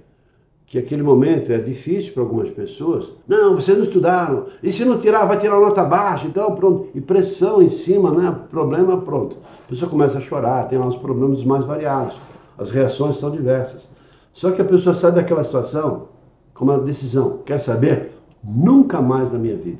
que 0.70 0.78
aquele 0.78 1.02
momento 1.02 1.52
é 1.52 1.58
difícil 1.58 2.14
para 2.14 2.22
algumas 2.22 2.52
pessoas, 2.52 3.12
não, 3.28 3.56
vocês 3.56 3.76
não 3.76 3.84
estudaram, 3.84 4.46
e 4.62 4.72
se 4.72 4.86
não 4.86 5.00
tirar, 5.00 5.26
vai 5.26 5.40
tirar 5.40 5.60
nota 5.60 5.84
baixa, 5.84 6.28
então 6.28 6.56
pronto, 6.56 6.90
e 6.94 7.02
pressão 7.02 7.60
em 7.60 7.68
cima, 7.68 8.12
né? 8.12 8.36
Problema 8.52 9.02
pronto. 9.02 9.36
A 9.66 9.70
pessoa 9.70 9.90
começa 9.90 10.20
a 10.20 10.22
chorar, 10.22 10.68
tem 10.68 10.78
lá 10.78 10.86
os 10.86 10.96
problemas 10.96 11.44
mais 11.44 11.66
variados, 11.66 12.16
as 12.56 12.70
reações 12.70 13.18
são 13.18 13.32
diversas. 13.32 13.90
Só 14.32 14.52
que 14.52 14.62
a 14.62 14.66
pessoa 14.66 14.94
sai 14.94 15.12
daquela 15.12 15.44
situação 15.44 16.10
com 16.54 16.66
uma 16.66 16.78
decisão, 16.78 17.40
quer 17.44 17.60
saber? 17.60 18.12
Nunca 18.44 19.02
mais 19.02 19.32
na 19.32 19.40
minha 19.40 19.58
vida. 19.58 19.80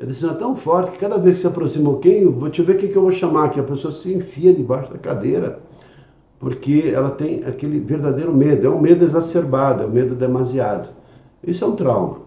A 0.00 0.04
decisão 0.04 0.30
é 0.30 0.34
tão 0.34 0.54
forte 0.54 0.92
que 0.92 0.98
cada 1.00 1.18
vez 1.18 1.36
que 1.36 1.40
se 1.40 1.46
aproxima 1.48 1.90
alguém, 1.90 2.24
vou 2.24 2.50
te 2.50 2.62
ver 2.62 2.76
o 2.76 2.78
que, 2.78 2.86
que 2.86 2.96
eu 2.96 3.02
vou 3.02 3.10
chamar 3.10 3.46
aqui. 3.46 3.58
A 3.58 3.64
pessoa 3.64 3.90
se 3.90 4.14
enfia 4.14 4.54
debaixo 4.54 4.92
da 4.92 4.98
cadeira, 4.98 5.58
porque 6.38 6.90
ela 6.94 7.10
tem 7.10 7.44
aquele 7.44 7.80
verdadeiro 7.80 8.34
medo. 8.34 8.66
É 8.66 8.70
um 8.70 8.80
medo 8.80 9.04
exacerbado, 9.04 9.82
é 9.82 9.86
um 9.86 9.90
medo 9.90 10.14
demasiado. 10.14 10.90
Isso 11.42 11.64
é 11.64 11.66
um 11.66 11.76
trauma. 11.76 12.20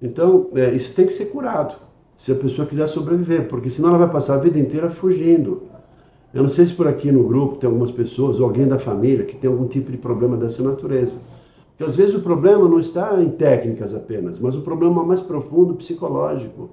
Então, 0.00 0.48
é, 0.54 0.70
isso 0.70 0.94
tem 0.94 1.06
que 1.06 1.12
ser 1.12 1.26
curado, 1.26 1.76
se 2.16 2.32
a 2.32 2.34
pessoa 2.34 2.66
quiser 2.66 2.88
sobreviver, 2.88 3.48
porque 3.48 3.70
senão 3.70 3.90
ela 3.90 3.98
vai 3.98 4.10
passar 4.10 4.34
a 4.34 4.38
vida 4.38 4.58
inteira 4.58 4.90
fugindo. 4.90 5.62
Eu 6.34 6.42
não 6.42 6.48
sei 6.48 6.66
se 6.66 6.74
por 6.74 6.88
aqui 6.88 7.12
no 7.12 7.22
grupo 7.24 7.56
tem 7.56 7.68
algumas 7.68 7.90
pessoas, 7.90 8.40
ou 8.40 8.46
alguém 8.46 8.66
da 8.66 8.78
família, 8.78 9.24
que 9.24 9.36
tem 9.36 9.50
algum 9.50 9.66
tipo 9.66 9.92
de 9.92 9.98
problema 9.98 10.36
dessa 10.36 10.62
natureza. 10.62 11.18
Porque 11.70 11.84
às 11.84 11.94
vezes 11.94 12.14
o 12.14 12.20
problema 12.20 12.68
não 12.68 12.80
está 12.80 13.20
em 13.20 13.28
técnicas 13.28 13.94
apenas, 13.94 14.38
mas 14.40 14.56
o 14.56 14.62
problema 14.62 15.04
mais 15.04 15.20
profundo, 15.20 15.74
psicológico. 15.74 16.70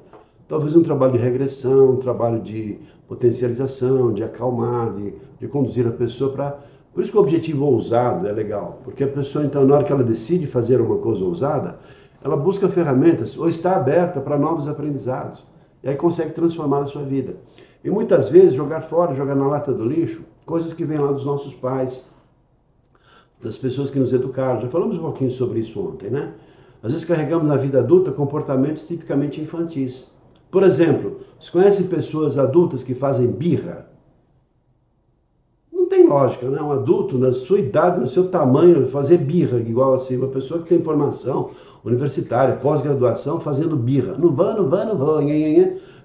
Talvez 0.50 0.76
um 0.76 0.82
trabalho 0.82 1.14
de 1.14 1.20
regressão, 1.20 1.92
um 1.92 1.98
trabalho 1.98 2.42
de 2.42 2.80
potencialização, 3.08 4.12
de 4.12 4.24
acalmar, 4.24 4.92
de, 4.96 5.14
de 5.40 5.48
conduzir 5.48 5.88
a 5.88 5.92
pessoa 5.92 6.34
para. 6.34 6.60
Por 6.92 7.04
isso 7.04 7.12
que 7.12 7.18
o 7.18 7.22
objetivo 7.22 7.66
ousado 7.66 8.28
é 8.28 8.32
legal, 8.32 8.82
porque 8.84 9.04
a 9.04 9.08
pessoa, 9.08 9.46
então, 9.46 9.64
na 9.64 9.76
hora 9.76 9.84
que 9.84 9.92
ela 9.92 10.04
decide 10.04 10.48
fazer 10.48 10.82
uma 10.82 10.98
coisa 10.98 11.24
ousada, 11.24 11.78
ela 12.24 12.36
busca 12.36 12.68
ferramentas 12.68 13.38
ou 13.38 13.48
está 13.48 13.76
aberta 13.76 14.20
para 14.20 14.40
novos 14.40 14.68
aprendizados. 14.68 15.46
E 15.84 15.88
aí 15.88 15.96
consegue 15.96 16.34
transformar 16.34 16.80
a 16.80 16.86
sua 16.88 17.04
vida. 17.04 17.36
E 17.84 17.92
muitas 17.92 18.28
vezes 18.28 18.56
jogar 18.56 18.82
fora, 18.82 19.14
jogar 19.14 19.36
na 19.36 19.48
lata 19.48 19.72
do 19.72 19.86
lixo, 19.86 20.24
coisas 20.48 20.74
que 20.74 20.84
vêm 20.84 20.98
lá 20.98 21.12
dos 21.12 21.26
nossos 21.26 21.54
pais, 21.54 22.12
das 23.40 23.56
pessoas 23.56 23.92
que 23.92 24.00
nos 24.00 24.12
educaram. 24.12 24.62
Já 24.62 24.68
falamos 24.68 24.98
um 24.98 25.02
pouquinho 25.02 25.32
sobre 25.32 25.60
isso 25.60 25.80
ontem, 25.80 26.10
né? 26.10 26.34
Às 26.82 26.92
vezes 26.92 27.06
carregamos 27.06 27.48
na 27.48 27.56
vida 27.56 27.78
adulta 27.78 28.12
comportamentos 28.12 28.84
tipicamente 28.84 29.40
infantis. 29.40 30.12
Por 30.52 30.64
exemplo, 30.64 31.20
você 31.40 31.52
conhece 31.52 31.84
pessoas 31.84 32.38
adultas 32.38 32.84
que 32.84 32.96
fazem 32.96 33.32
birra? 33.32 33.88
Não 35.72 35.88
tem 35.88 36.08
lógica, 36.08 36.50
né? 36.50 36.62
Um 36.62 36.72
adulto, 36.72 37.18
na 37.18 37.32
sua 37.32 37.60
idade, 37.60 38.00
no 38.00 38.08
seu 38.08 38.28
tamanho, 38.28 38.88
fazer 38.88 39.18
birra, 39.18 39.60
igual 39.60 39.94
assim, 39.94 40.18
uma 40.18 40.28
pessoa 40.28 40.62
que 40.62 40.70
tem 40.70 40.82
formação 40.82 41.52
universitária, 41.86 42.58
pós-graduação, 42.58 43.40
fazendo 43.40 43.76
birra. 43.76 44.16
Não 44.18 44.34
vá, 44.34 44.54
não 44.54 44.68
vá, 44.68 44.86
não 44.86 44.98
vá, 44.98 45.20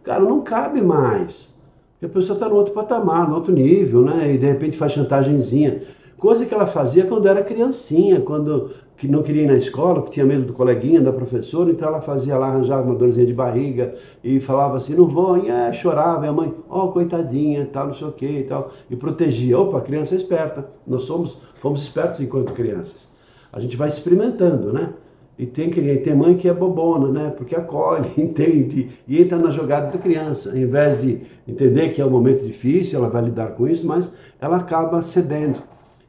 Cara, 0.03 0.23
não 0.23 0.43
cabe 0.43 0.83
mais. 0.83 1.55
Porque 1.93 2.07
a 2.07 2.09
pessoa 2.09 2.37
está 2.37 2.49
no 2.49 2.57
outro 2.57 2.75
patamar, 2.75 3.29
no 3.29 3.37
outro 3.37 3.53
nível, 3.53 4.03
né? 4.03 4.35
E 4.35 4.39
de 4.39 4.47
repente 4.47 4.77
faz 4.77 4.93
chantagemzinha. 4.93 5.83
Coisa 6.19 6.47
que 6.47 6.55
ela 6.55 6.67
fazia 6.67 7.05
quando 7.07 7.27
era 7.27 7.43
criancinha, 7.43 8.21
quando 8.21 8.71
que 8.97 9.09
não 9.09 9.23
queria 9.23 9.43
ir 9.43 9.47
na 9.47 9.57
escola, 9.57 10.01
porque 10.01 10.13
tinha 10.13 10.25
medo 10.25 10.45
do 10.45 10.53
coleguinha, 10.53 11.01
da 11.01 11.13
professora, 11.13 11.71
então 11.71 11.89
ela 11.89 12.01
fazia 12.01 12.39
lá, 12.39 12.47
arranjava 12.47 12.83
uma 12.83 12.95
dorzinha 12.95 13.27
de 13.27 13.35
barriga 13.35 13.95
e 14.23 14.39
falava 14.39 14.77
assim, 14.77 14.95
não 14.95 15.09
vou, 15.09 15.37
e 15.39 15.51
é, 15.51 15.73
chorava, 15.73 16.25
e 16.25 16.29
a 16.29 16.33
mãe, 16.33 16.55
ó, 16.69 16.85
oh, 16.85 16.93
coitadinha, 16.93 17.69
tal, 17.73 17.89
não 17.89 17.95
sei 17.95 18.07
o 18.07 18.13
que 18.13 18.27
e 18.27 18.45
tal, 18.45 18.71
e 18.89 18.95
protegia. 18.95 19.59
Opa, 19.59 19.81
criança 19.81 20.15
esperta, 20.15 20.69
nós 20.87 21.03
somos, 21.03 21.43
fomos 21.61 21.83
espertos 21.83 22.21
enquanto 22.21 22.53
crianças. 22.53 23.13
A 23.53 23.61
gente 23.61 23.77
vai 23.77 23.89
experimentando, 23.89 24.73
né? 24.73 24.91
E 25.37 25.47
tem, 25.47 25.69
tem 25.69 26.15
mãe 26.15 26.37
que 26.37 26.49
é 26.49 26.55
bobona, 26.55 27.09
né? 27.09 27.31
Porque 27.37 27.57
acolhe, 27.57 28.09
entende 28.17 28.91
e 29.07 29.21
entra 29.21 29.37
na 29.37 29.51
jogada 29.51 29.91
da 29.91 29.99
criança. 29.99 30.57
Em 30.57 30.67
vez 30.67 31.03
de 31.03 31.21
entender 31.47 31.91
que 31.91 32.01
é 32.01 32.07
um 32.07 32.11
momento 32.11 32.45
difícil, 32.45 33.01
ela 33.01 33.09
vai 33.09 33.23
lidar 33.23 33.49
com 33.49 33.67
isso, 33.67 33.85
mas 33.85 34.13
ela 34.41 34.59
acaba 34.59 35.03
cedendo. 35.03 35.61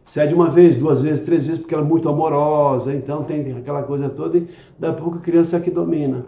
Cede 0.05 0.35
uma 0.35 0.51
vez, 0.51 0.75
duas 0.75 1.01
vezes, 1.01 1.25
três 1.25 1.47
vezes, 1.47 1.59
porque 1.59 1.73
ela 1.73 1.83
é 1.83 1.87
muito 1.87 2.07
amorosa, 2.07 2.93
então 2.93 3.23
tem 3.23 3.57
aquela 3.57 3.81
coisa 3.81 4.07
toda, 4.07 4.37
e 4.37 4.47
daqui 4.77 4.99
a 4.99 5.01
pouco 5.01 5.17
a 5.17 5.21
criança 5.21 5.57
é 5.57 5.59
que 5.59 5.71
domina. 5.71 6.27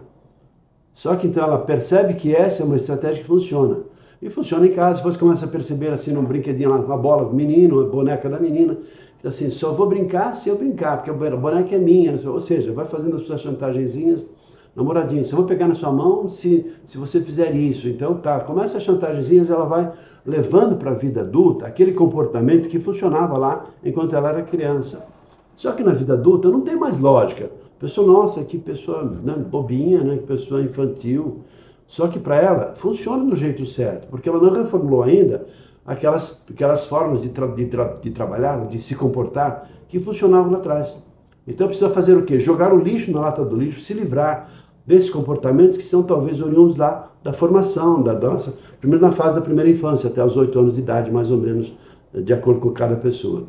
Só 0.92 1.14
que 1.14 1.28
então 1.28 1.44
ela 1.44 1.58
percebe 1.58 2.14
que 2.14 2.34
essa 2.34 2.64
é 2.64 2.66
uma 2.66 2.74
estratégia 2.74 3.22
que 3.22 3.28
funciona. 3.28 3.76
E 4.20 4.28
funciona 4.28 4.66
em 4.66 4.72
casa, 4.72 4.96
depois 4.96 5.16
começa 5.16 5.46
a 5.46 5.48
perceber 5.48 5.92
assim 5.92 6.12
num 6.12 6.24
brinquedinho 6.24 6.70
lá 6.70 6.82
com 6.82 6.92
a 6.92 6.96
bola, 6.96 7.28
o 7.28 7.32
menino, 7.32 7.80
a 7.80 7.84
boneca 7.84 8.28
da 8.28 8.40
menina, 8.40 8.76
assim, 9.22 9.48
só 9.48 9.70
vou 9.72 9.88
brincar 9.88 10.32
se 10.32 10.48
eu 10.48 10.58
brincar, 10.58 10.96
porque 10.96 11.10
a 11.10 11.36
boneca 11.36 11.72
é 11.72 11.78
minha. 11.78 12.18
Ou 12.28 12.40
seja, 12.40 12.72
vai 12.72 12.84
fazendo 12.84 13.16
as 13.16 13.26
suas 13.26 13.40
chantagenzinhas, 13.40 14.26
namoradinha, 14.78 15.24
só 15.24 15.36
vou 15.36 15.44
pegar 15.44 15.66
na 15.66 15.74
sua 15.74 15.92
mão 15.92 16.30
se, 16.30 16.72
se 16.86 16.96
você 16.96 17.20
fizer 17.20 17.54
isso. 17.54 17.88
Então 17.88 18.14
tá, 18.14 18.40
começa 18.40 18.78
as 18.78 18.84
chantagenzinhas, 18.84 19.50
ela 19.50 19.64
vai 19.64 19.92
levando 20.24 20.76
para 20.76 20.92
a 20.92 20.94
vida 20.94 21.22
adulta 21.22 21.66
aquele 21.66 21.92
comportamento 21.92 22.68
que 22.68 22.78
funcionava 22.78 23.36
lá 23.36 23.64
enquanto 23.84 24.14
ela 24.14 24.30
era 24.30 24.42
criança. 24.42 25.06
Só 25.56 25.72
que 25.72 25.82
na 25.82 25.92
vida 25.92 26.14
adulta 26.14 26.48
não 26.48 26.60
tem 26.60 26.76
mais 26.76 26.96
lógica. 26.96 27.50
Pessoa, 27.80 28.06
nossa, 28.06 28.44
que 28.44 28.58
pessoa 28.58 29.04
né, 29.04 29.34
bobinha, 29.34 30.00
né, 30.00 30.16
que 30.18 30.26
pessoa 30.26 30.62
infantil. 30.62 31.40
Só 31.86 32.06
que 32.06 32.18
para 32.18 32.36
ela 32.36 32.74
funciona 32.76 33.24
do 33.24 33.34
jeito 33.34 33.66
certo, 33.66 34.06
porque 34.08 34.28
ela 34.28 34.40
não 34.40 34.52
reformulou 34.52 35.02
ainda 35.02 35.46
aquelas, 35.86 36.44
aquelas 36.48 36.84
formas 36.86 37.22
de, 37.22 37.30
tra 37.30 37.46
de, 37.46 37.66
tra 37.66 37.84
de 38.00 38.10
trabalhar, 38.10 38.66
de 38.66 38.80
se 38.80 38.94
comportar, 38.94 39.68
que 39.88 39.98
funcionavam 39.98 40.52
lá 40.52 40.58
atrás. 40.58 41.02
Então 41.46 41.66
precisa 41.66 41.88
fazer 41.88 42.14
o 42.14 42.24
quê? 42.24 42.38
Jogar 42.38 42.74
o 42.74 42.78
lixo 42.78 43.10
na 43.10 43.20
lata 43.20 43.42
do 43.42 43.56
lixo, 43.56 43.80
se 43.80 43.94
livrar 43.94 44.50
desses 44.88 45.10
comportamentos 45.10 45.76
que 45.76 45.82
são 45.82 46.02
talvez 46.02 46.40
oriundos 46.40 46.76
lá 46.76 47.12
da 47.22 47.30
formação, 47.30 48.02
da 48.02 48.14
dança, 48.14 48.58
primeiro 48.80 49.04
na 49.04 49.12
fase 49.12 49.34
da 49.34 49.42
primeira 49.42 49.70
infância, 49.70 50.08
até 50.08 50.24
os 50.24 50.34
oito 50.34 50.58
anos 50.58 50.76
de 50.76 50.80
idade, 50.80 51.10
mais 51.12 51.30
ou 51.30 51.36
menos, 51.36 51.76
de 52.14 52.32
acordo 52.32 52.58
com 52.58 52.70
cada 52.70 52.96
pessoa. 52.96 53.44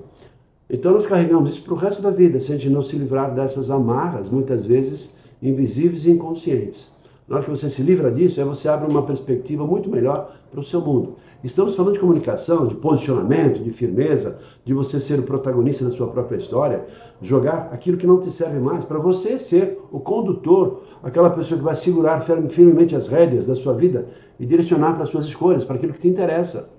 Então 0.70 0.92
nós 0.92 1.06
carregamos 1.06 1.52
isso 1.52 1.62
para 1.62 1.74
o 1.74 1.78
resto 1.78 2.02
da 2.02 2.12
vida, 2.12 2.42
se 2.42 2.52
a 2.52 2.58
gente 2.58 2.70
não 2.70 2.82
se 2.82 2.98
livrar 2.98 3.34
dessas 3.34 3.72
amarras, 3.72 4.30
muitas 4.30 4.66
vezes 4.66 5.18
invisíveis 5.42 6.06
e 6.06 6.12
inconscientes. 6.12 6.94
Na 7.30 7.36
hora 7.36 7.46
que 7.46 7.52
você 7.52 7.70
se 7.70 7.84
livra 7.84 8.12
disso, 8.12 8.40
aí 8.40 8.46
você 8.46 8.68
abre 8.68 8.90
uma 8.90 9.04
perspectiva 9.04 9.64
muito 9.64 9.88
melhor 9.88 10.36
para 10.50 10.60
o 10.60 10.64
seu 10.64 10.82
mundo. 10.82 11.18
Estamos 11.44 11.76
falando 11.76 11.94
de 11.94 12.00
comunicação, 12.00 12.66
de 12.66 12.74
posicionamento, 12.74 13.64
de 13.64 13.70
firmeza, 13.70 14.40
de 14.66 14.74
você 14.74 15.00
ser 15.00 15.20
o 15.20 15.24
protagonista 15.24 15.86
da 15.86 15.92
sua 15.92 16.08
própria 16.08 16.38
história, 16.38 16.88
jogar 17.22 17.70
aquilo 17.72 17.98
que 17.98 18.08
não 18.08 18.20
te 18.20 18.32
serve 18.32 18.58
mais, 18.58 18.84
para 18.84 18.98
você 18.98 19.38
ser 19.38 19.80
o 19.92 20.00
condutor, 20.00 20.82
aquela 21.04 21.30
pessoa 21.30 21.60
que 21.60 21.64
vai 21.64 21.76
segurar 21.76 22.20
firmemente 22.50 22.96
as 22.96 23.08
rédeas 23.08 23.46
da 23.46 23.54
sua 23.54 23.76
vida 23.76 24.08
e 24.40 24.46
direcionar 24.46 24.94
para 24.94 25.04
as 25.04 25.10
suas 25.10 25.26
escolhas, 25.26 25.64
para 25.64 25.76
aquilo 25.76 25.94
que 25.94 26.00
te 26.00 26.08
interessa. 26.08 26.74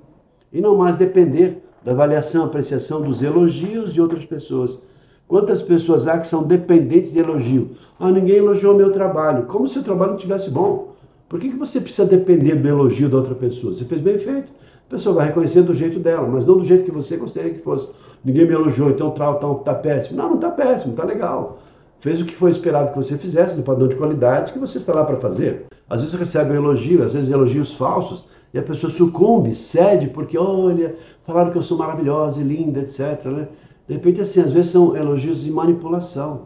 E 0.52 0.60
não 0.60 0.76
mais 0.76 0.96
depender 0.96 1.62
da 1.84 1.92
avaliação, 1.92 2.44
apreciação 2.44 3.02
dos 3.02 3.22
elogios 3.22 3.94
de 3.94 4.02
outras 4.02 4.24
pessoas. 4.24 4.82
Quantas 5.30 5.62
pessoas 5.62 6.08
há 6.08 6.18
que 6.18 6.26
são 6.26 6.42
dependentes 6.42 7.12
de 7.12 7.20
elogio? 7.20 7.76
Ah, 8.00 8.10
ninguém 8.10 8.38
elogiou 8.38 8.74
meu 8.74 8.90
trabalho. 8.90 9.46
Como 9.46 9.68
se 9.68 9.78
o 9.78 9.82
trabalho 9.84 10.10
não 10.10 10.18
tivesse 10.18 10.50
bom? 10.50 10.96
Por 11.28 11.38
que, 11.38 11.50
que 11.50 11.56
você 11.56 11.80
precisa 11.80 12.04
depender 12.04 12.56
do 12.56 12.66
elogio 12.66 13.08
da 13.08 13.18
outra 13.18 13.36
pessoa? 13.36 13.72
Você 13.72 13.84
fez 13.84 14.00
bem 14.00 14.18
feito. 14.18 14.50
A 14.88 14.90
pessoa 14.90 15.14
vai 15.14 15.28
reconhecer 15.28 15.62
do 15.62 15.72
jeito 15.72 16.00
dela, 16.00 16.26
mas 16.26 16.48
não 16.48 16.56
do 16.56 16.64
jeito 16.64 16.82
que 16.82 16.90
você 16.90 17.16
gostaria 17.16 17.54
que 17.54 17.60
fosse. 17.60 17.90
Ninguém 18.24 18.44
me 18.44 18.54
elogiou, 18.54 18.90
então 18.90 19.06
o 19.06 19.10
trabalho 19.12 19.58
está 19.58 19.72
péssimo. 19.72 20.16
Não, 20.16 20.30
não 20.30 20.34
está 20.34 20.50
péssimo, 20.50 20.94
está 20.94 21.04
legal. 21.04 21.60
Fez 22.00 22.20
o 22.20 22.24
que 22.24 22.34
foi 22.34 22.50
esperado 22.50 22.90
que 22.90 22.96
você 22.96 23.16
fizesse, 23.16 23.56
no 23.56 23.62
padrão 23.62 23.86
de 23.86 23.94
qualidade 23.94 24.52
que 24.52 24.58
você 24.58 24.78
está 24.78 24.92
lá 24.92 25.04
para 25.04 25.18
fazer. 25.18 25.66
Às 25.88 26.02
vezes 26.02 26.18
recebe 26.18 26.50
um 26.50 26.56
elogio, 26.56 27.04
às 27.04 27.14
vezes 27.14 27.30
elogios 27.30 27.72
falsos, 27.72 28.24
e 28.52 28.58
a 28.58 28.62
pessoa 28.62 28.90
sucumbe, 28.90 29.54
cede, 29.54 30.08
porque 30.08 30.36
olha, 30.36 30.96
falaram 31.24 31.52
que 31.52 31.58
eu 31.58 31.62
sou 31.62 31.78
maravilhosa 31.78 32.40
e 32.40 32.42
linda, 32.42 32.80
etc. 32.80 33.26
Né? 33.26 33.46
De 33.90 33.96
repente, 33.96 34.20
assim, 34.20 34.40
às 34.40 34.52
vezes 34.52 34.70
são 34.70 34.96
elogios 34.96 35.42
de 35.42 35.50
manipulação. 35.50 36.42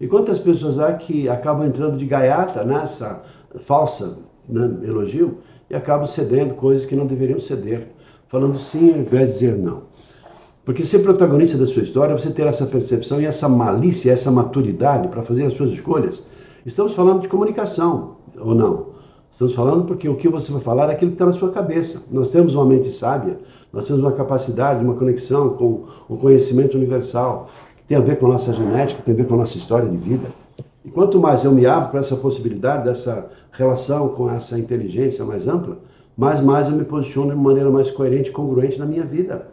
E 0.00 0.06
quantas 0.06 0.38
pessoas 0.38 0.78
há 0.78 0.94
que 0.94 1.28
acabam 1.28 1.66
entrando 1.66 1.98
de 1.98 2.06
gaiata 2.06 2.64
nessa 2.64 3.22
falsa 3.58 4.16
né, 4.48 4.78
elogio 4.82 5.36
e 5.68 5.76
acabam 5.76 6.06
cedendo 6.06 6.54
coisas 6.54 6.86
que 6.86 6.96
não 6.96 7.04
deveriam 7.04 7.38
ceder, 7.38 7.88
falando 8.28 8.56
sim 8.58 8.94
ao 8.94 9.00
invés 9.00 9.26
de 9.26 9.32
dizer 9.34 9.58
não. 9.58 9.82
Porque 10.64 10.86
ser 10.86 11.00
protagonista 11.00 11.58
da 11.58 11.66
sua 11.66 11.82
história 11.82 12.16
você 12.16 12.30
ter 12.30 12.46
essa 12.46 12.64
percepção 12.64 13.20
e 13.20 13.26
essa 13.26 13.46
malícia, 13.46 14.10
essa 14.10 14.30
maturidade 14.30 15.08
para 15.08 15.22
fazer 15.22 15.44
as 15.44 15.52
suas 15.52 15.72
escolhas. 15.72 16.24
Estamos 16.64 16.94
falando 16.94 17.20
de 17.20 17.28
comunicação, 17.28 18.16
ou 18.40 18.54
não? 18.54 18.96
Estamos 19.30 19.54
falando 19.54 19.84
porque 19.84 20.08
o 20.08 20.16
que 20.16 20.30
você 20.30 20.50
vai 20.50 20.62
falar 20.62 20.88
é 20.88 20.92
aquilo 20.92 21.10
que 21.10 21.16
está 21.16 21.26
na 21.26 21.32
sua 21.32 21.50
cabeça. 21.50 22.04
Nós 22.10 22.30
temos 22.30 22.54
uma 22.54 22.64
mente 22.64 22.90
sábia, 22.90 23.38
nós 23.76 23.86
temos 23.86 24.02
uma 24.02 24.12
capacidade, 24.12 24.82
uma 24.82 24.94
conexão 24.94 25.50
com 25.50 25.84
o 26.08 26.16
conhecimento 26.16 26.78
universal, 26.78 27.50
que 27.76 27.82
tem 27.82 27.98
a 27.98 28.00
ver 28.00 28.18
com 28.18 28.24
a 28.24 28.30
nossa 28.30 28.50
genética, 28.50 29.02
tem 29.02 29.12
a 29.12 29.16
ver 29.18 29.26
com 29.26 29.34
a 29.34 29.36
nossa 29.36 29.58
história 29.58 29.86
de 29.86 29.98
vida. 29.98 30.28
E 30.82 30.88
quanto 30.88 31.20
mais 31.20 31.44
eu 31.44 31.52
me 31.52 31.66
abro 31.66 31.90
para 31.90 32.00
essa 32.00 32.16
possibilidade, 32.16 32.84
dessa 32.84 33.30
relação 33.52 34.08
com 34.08 34.30
essa 34.30 34.58
inteligência 34.58 35.26
mais 35.26 35.46
ampla, 35.46 35.76
mais 36.16 36.40
mais 36.40 36.68
eu 36.68 36.74
me 36.74 36.86
posiciono 36.86 37.32
de 37.32 37.36
maneira 37.36 37.70
mais 37.70 37.90
coerente 37.90 38.30
e 38.30 38.32
congruente 38.32 38.78
na 38.78 38.86
minha 38.86 39.04
vida. 39.04 39.48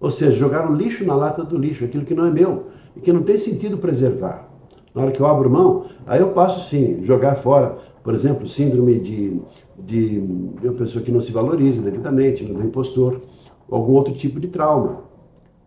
Ou 0.00 0.10
seja, 0.10 0.32
jogar 0.32 0.68
o 0.68 0.74
lixo 0.74 1.04
na 1.04 1.14
lata 1.14 1.44
do 1.44 1.56
lixo, 1.56 1.84
aquilo 1.84 2.04
que 2.04 2.12
não 2.12 2.26
é 2.26 2.30
meu 2.32 2.64
e 2.96 3.00
que 3.00 3.12
não 3.12 3.22
tem 3.22 3.38
sentido 3.38 3.78
preservar. 3.78 4.48
Na 4.92 5.02
hora 5.02 5.12
que 5.12 5.20
eu 5.20 5.26
abro 5.26 5.48
mão, 5.48 5.84
aí 6.08 6.20
eu 6.20 6.30
passo 6.30 6.68
sim, 6.68 7.04
jogar 7.04 7.36
fora 7.36 7.78
por 8.04 8.14
exemplo, 8.14 8.46
síndrome 8.46 9.00
de, 9.00 9.40
de, 9.78 10.20
de 10.20 10.68
uma 10.68 10.74
pessoa 10.74 11.02
que 11.02 11.10
não 11.10 11.22
se 11.22 11.32
valoriza 11.32 11.80
devidamente, 11.80 12.44
do 12.44 12.62
impostor, 12.62 13.22
ou 13.68 13.78
algum 13.78 13.92
outro 13.92 14.14
tipo 14.14 14.40
de 14.40 14.48
trauma. 14.48 15.00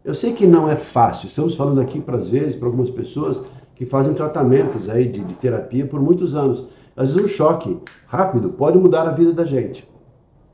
Eu 0.04 0.14
sei 0.14 0.34
que 0.34 0.48
não 0.48 0.70
é 0.70 0.76
fácil, 0.76 1.28
estamos 1.28 1.56
falando 1.56 1.82
aqui 1.82 2.00
para 2.00 2.18
às 2.18 2.30
vezes 2.30 2.56
para 2.56 2.68
algumas 2.68 2.90
pessoas 2.90 3.44
que 3.76 3.86
fazem 3.86 4.14
tratamentos 4.14 4.90
aí 4.90 5.08
de, 5.08 5.24
de, 5.24 5.34
terapia 5.36 5.86
por 5.86 6.02
muitos 6.02 6.34
anos. 6.34 6.66
Às 6.96 7.14
vezes 7.14 7.26
um 7.26 7.36
choque 7.36 7.78
rápido 8.08 8.50
pode 8.50 8.78
mudar 8.78 9.08
a 9.08 9.12
vida 9.12 9.32
da 9.34 9.46
gente. 9.46 9.88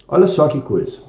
Olha 0.08 0.28
só 0.28 0.48
que 0.48 0.60
coisa. 0.60 1.04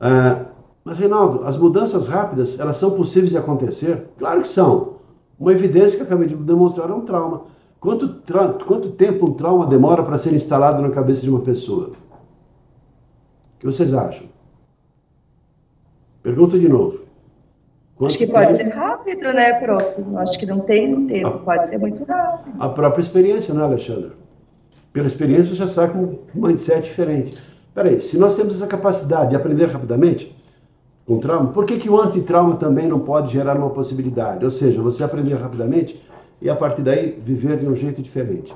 Ah, 0.00 0.46
mas 0.84 0.98
Reinaldo, 0.98 1.44
as 1.44 1.56
mudanças 1.56 2.06
rápidas 2.06 2.58
elas 2.58 2.76
são 2.76 2.92
possíveis 2.92 3.30
de 3.30 3.38
acontecer? 3.38 4.08
Claro 4.18 4.42
que 4.42 4.48
são. 4.48 4.94
Uma 5.38 5.52
evidência 5.52 5.96
que 5.96 6.02
eu 6.02 6.06
acabei 6.06 6.28
de 6.28 6.34
demonstrar 6.34 6.90
é 6.90 6.94
um 6.94 7.02
trauma. 7.02 7.42
Quanto, 7.78 8.22
quanto 8.66 8.92
tempo 8.92 9.26
um 9.26 9.34
trauma 9.34 9.66
demora 9.66 10.02
para 10.02 10.16
ser 10.16 10.32
instalado 10.32 10.80
na 10.80 10.90
cabeça 10.90 11.22
de 11.22 11.30
uma 11.30 11.40
pessoa? 11.40 11.90
O 13.56 13.58
que 13.58 13.66
vocês 13.66 13.92
acham? 13.92 14.33
Pergunta 16.24 16.58
de 16.58 16.66
novo. 16.66 17.00
Quanto 17.96 18.10
acho 18.10 18.18
que 18.18 18.26
pode 18.26 18.56
tempo... 18.56 18.70
ser 18.70 18.74
rápido, 18.74 19.32
né, 19.34 19.52
prof? 19.60 19.84
Acho 20.16 20.38
que 20.38 20.46
não 20.46 20.60
tem 20.60 20.94
um 20.94 21.06
tempo, 21.06 21.28
a... 21.28 21.38
pode 21.38 21.68
ser 21.68 21.78
muito 21.78 22.02
rápido. 22.04 22.50
A 22.58 22.68
própria 22.70 23.02
experiência, 23.02 23.52
né, 23.52 23.62
Alexandre? 23.62 24.12
Pela 24.90 25.06
experiência 25.06 25.50
você 25.50 25.56
já 25.56 25.66
sai 25.66 25.92
com 25.92 25.98
um 25.98 26.18
mindset 26.34 26.84
diferente. 26.84 27.36
Peraí, 27.74 28.00
se 28.00 28.16
nós 28.16 28.34
temos 28.34 28.54
essa 28.54 28.66
capacidade 28.66 29.30
de 29.30 29.36
aprender 29.36 29.66
rapidamente 29.66 30.34
com 31.04 31.18
trauma, 31.18 31.52
por 31.52 31.66
que, 31.66 31.76
que 31.76 31.90
o 31.90 32.00
antitrauma 32.00 32.56
também 32.56 32.88
não 32.88 33.00
pode 33.00 33.30
gerar 33.30 33.58
uma 33.58 33.68
possibilidade? 33.68 34.46
Ou 34.46 34.50
seja, 34.50 34.80
você 34.80 35.04
aprender 35.04 35.34
rapidamente 35.34 36.02
e 36.40 36.48
a 36.48 36.56
partir 36.56 36.80
daí 36.80 37.20
viver 37.22 37.58
de 37.58 37.68
um 37.68 37.76
jeito 37.76 38.00
diferente. 38.00 38.54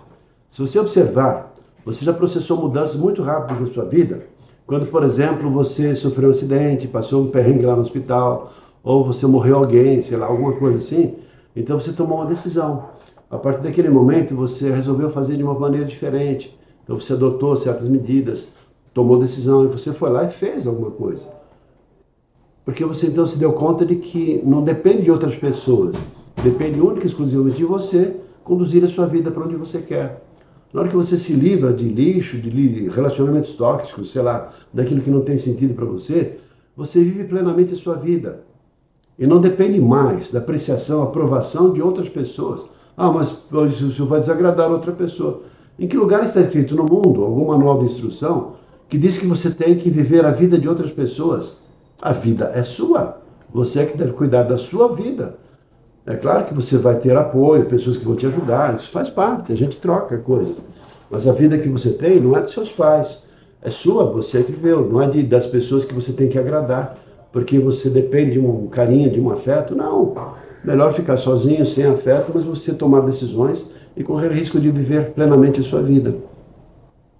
Se 0.51 0.63
você 0.63 0.79
observar, 0.79 1.53
você 1.85 2.03
já 2.03 2.15
processou 2.15 2.57
mudanças 2.57 2.97
muito 2.97 3.23
rápidas 3.23 3.61
na 3.61 3.67
sua 3.67 3.85
vida, 3.85 4.23
quando, 4.69 4.87
por 4.87 5.03
exemplo, 5.03 5.51
você 5.51 5.97
sofreu 5.97 6.29
um 6.29 6.31
acidente, 6.31 6.87
passou 6.87 7.25
um 7.25 7.31
perrengue 7.31 7.67
lá 7.67 7.75
no 7.75 7.83
hospital, 7.83 8.53
ou 8.85 9.05
você 9.05 9.27
morreu 9.27 9.57
alguém, 9.57 10.01
sei 10.01 10.17
lá, 10.17 10.27
alguma 10.27 10.53
coisa 10.53 10.79
assim, 10.79 11.17
então 11.57 11.81
você 11.81 11.93
tomou 11.93 12.19
uma 12.19 12.27
decisão. 12.27 12.91
A 13.29 13.37
partir 13.37 13.63
daquele 13.63 13.91
momento, 13.91 14.37
você 14.37 14.71
resolveu 14.71 15.11
fazer 15.11 15.37
de 15.37 15.43
uma 15.43 15.59
maneira 15.59 15.85
diferente. 15.85 16.57
Então 16.85 17.01
você 17.01 17.15
adotou 17.15 17.57
certas 17.57 17.89
medidas, 17.89 18.53
tomou 18.95 19.19
decisão 19.19 19.65
e 19.65 19.67
você 19.67 19.93
foi 19.93 20.11
lá 20.11 20.23
e 20.25 20.31
fez 20.31 20.69
alguma 20.69 20.93
coisa. 20.93 21.27
Porque 22.65 22.85
você 22.85 23.09
então 23.09 23.27
se 23.27 23.37
deu 23.39 23.53
conta 23.55 23.85
de 23.85 23.97
que 23.97 24.41
não 24.45 24.63
depende 24.63 25.03
de 25.03 25.11
outras 25.11 25.35
pessoas, 25.35 25.97
Depende 26.43 26.81
única 26.81 27.05
e 27.05 27.07
exclusivamente 27.07 27.57
de 27.57 27.65
você 27.65 28.17
conduzir 28.45 28.85
a 28.85 28.89
sua 28.89 29.07
vida 29.07 29.31
para 29.31 29.45
onde 29.45 29.57
você 29.57 29.83
quer. 29.83 30.23
Na 30.73 30.81
hora 30.81 30.89
que 30.89 30.97
você 30.97 31.17
se 31.17 31.33
livra 31.33 31.73
de 31.73 31.89
lixo, 31.89 32.37
de 32.37 32.89
relacionamentos 32.89 33.55
tóxicos, 33.55 34.11
sei 34.11 34.23
lá, 34.23 34.53
daquilo 34.73 35.01
que 35.01 35.11
não 35.11 35.23
tem 35.23 35.39
sentido 35.39 35.75
para 35.75 35.87
você, 35.87 36.39
você 36.77 37.03
vive 37.03 37.25
plenamente 37.25 37.73
a 37.73 37.77
sua 37.77 37.95
vida. 37.95 38.41
E 39.19 39.27
não 39.27 39.41
depende 39.41 39.81
mais 39.81 40.31
da 40.31 40.39
apreciação, 40.39 41.03
aprovação 41.03 41.73
de 41.73 41.83
outras 41.83 42.09
pessoas. 42.09 42.69
Ah, 42.97 43.11
mas 43.11 43.45
isso 43.81 44.05
vai 44.07 44.21
desagradar 44.21 44.71
outra 44.71 44.93
pessoa. 44.93 45.43
Em 45.79 45.89
que 45.89 45.97
lugar 45.97 46.23
está 46.23 46.41
escrito 46.41 46.75
no 46.77 46.85
mundo, 46.85 47.25
algum 47.25 47.47
manual 47.47 47.79
de 47.79 47.87
instrução, 47.87 48.55
que 48.89 48.99
diz 48.99 49.17
que 49.17 49.27
você 49.27 49.51
tem 49.51 49.77
que 49.77 49.91
viver 49.91 50.25
a 50.25 50.31
vida 50.31 50.59
de 50.59 50.69
outras 50.69 50.91
pessoas? 50.91 51.63
A 52.01 52.13
vida 52.13 52.53
é 52.55 52.63
sua. 52.63 53.21
Você 53.53 53.81
é 53.81 53.87
que 53.87 53.97
deve 53.97 54.13
cuidar 54.13 54.43
da 54.43 54.57
sua 54.57 54.95
vida. 54.95 55.39
É 56.09 56.17
claro 56.17 56.47
que 56.47 56.55
você 56.55 56.79
vai 56.79 56.97
ter 56.97 57.15
apoio, 57.15 57.67
pessoas 57.67 57.99
que 57.99 58.05
vão 58.05 58.17
te 58.17 58.25
ajudar, 58.25 58.75
isso 58.75 58.89
faz 58.89 59.11
parte, 59.11 59.53
a 59.53 59.55
gente 59.55 59.77
troca 59.77 60.17
coisas. 60.17 60.65
Mas 61.11 61.29
a 61.29 61.33
vida 61.33 61.59
que 61.59 61.69
você 61.69 61.91
tem 61.91 62.19
não 62.19 62.35
é 62.35 62.41
dos 62.41 62.53
seus 62.53 62.73
pais, 62.73 63.29
é 63.61 63.69
sua, 63.69 64.11
você 64.11 64.39
é 64.39 64.43
que 64.43 64.53
viveu, 64.53 64.89
não 64.89 65.03
é 65.03 65.11
de, 65.11 65.23
das 65.23 65.45
pessoas 65.45 65.85
que 65.85 65.93
você 65.93 66.15
tem 66.15 66.27
que 66.27 66.39
agradar, 66.39 66.95
porque 67.31 67.59
você 67.59 67.91
depende 67.91 68.33
de 68.33 68.39
um 68.39 68.69
carinho, 68.69 69.11
de 69.11 69.21
um 69.21 69.31
afeto. 69.31 69.77
Não, 69.77 70.15
melhor 70.65 70.95
ficar 70.95 71.19
sozinho, 71.19 71.67
sem 71.67 71.85
afeto, 71.85 72.33
mas 72.35 72.43
você 72.43 72.73
tomar 72.73 73.01
decisões 73.01 73.71
e 73.95 74.03
correr 74.03 74.33
risco 74.33 74.59
de 74.59 74.71
viver 74.71 75.11
plenamente 75.11 75.61
a 75.61 75.63
sua 75.63 75.83
vida. 75.83 76.15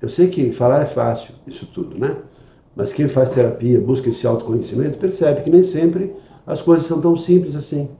Eu 0.01 0.09
sei 0.09 0.29
que 0.29 0.51
falar 0.51 0.81
é 0.81 0.87
fácil, 0.87 1.35
isso 1.47 1.67
tudo, 1.75 1.99
né? 1.99 2.17
Mas 2.75 2.95
quem 2.95 3.07
faz 3.07 3.33
terapia, 3.33 3.79
busca 3.79 4.09
esse 4.09 4.27
autoconhecimento, 4.27 4.97
percebe 4.97 5.43
que 5.43 5.51
nem 5.51 5.63
sempre 5.63 6.15
as 6.47 6.63
coisas 6.63 6.87
são 6.87 7.03
tão 7.03 7.19
simples 7.19 7.55
assim. 7.55 7.91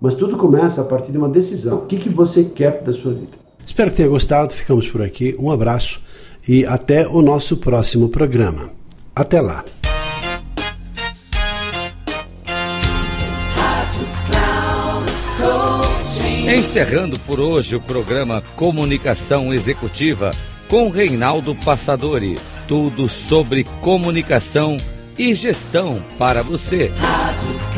Mas 0.00 0.14
tudo 0.14 0.36
começa 0.36 0.80
a 0.80 0.84
partir 0.84 1.12
de 1.12 1.18
uma 1.18 1.28
decisão. 1.28 1.78
O 1.78 1.86
que, 1.86 1.96
que 1.96 2.08
você 2.08 2.44
quer 2.44 2.82
da 2.82 2.92
sua 2.92 3.14
vida? 3.14 3.44
Espero 3.64 3.90
que 3.90 3.96
tenha 3.96 4.08
gostado. 4.08 4.52
Ficamos 4.52 4.86
por 4.88 5.02
aqui. 5.02 5.34
Um 5.38 5.50
abraço 5.50 6.00
e 6.46 6.64
até 6.66 7.06
o 7.06 7.22
nosso 7.22 7.56
próximo 7.56 8.08
programa. 8.08 8.70
Até 9.14 9.40
lá. 9.40 9.64
Encerrando 16.46 17.18
por 17.20 17.40
hoje 17.40 17.74
o 17.74 17.80
programa 17.80 18.42
Comunicação 18.54 19.52
Executiva 19.52 20.32
com 20.68 20.90
Reinaldo 20.90 21.54
Passadori. 21.54 22.36
Tudo 22.68 23.08
sobre 23.08 23.64
comunicação 23.80 24.76
e 25.18 25.34
gestão 25.34 26.02
para 26.18 26.42
você. 26.42 26.92
Rádio 26.96 27.73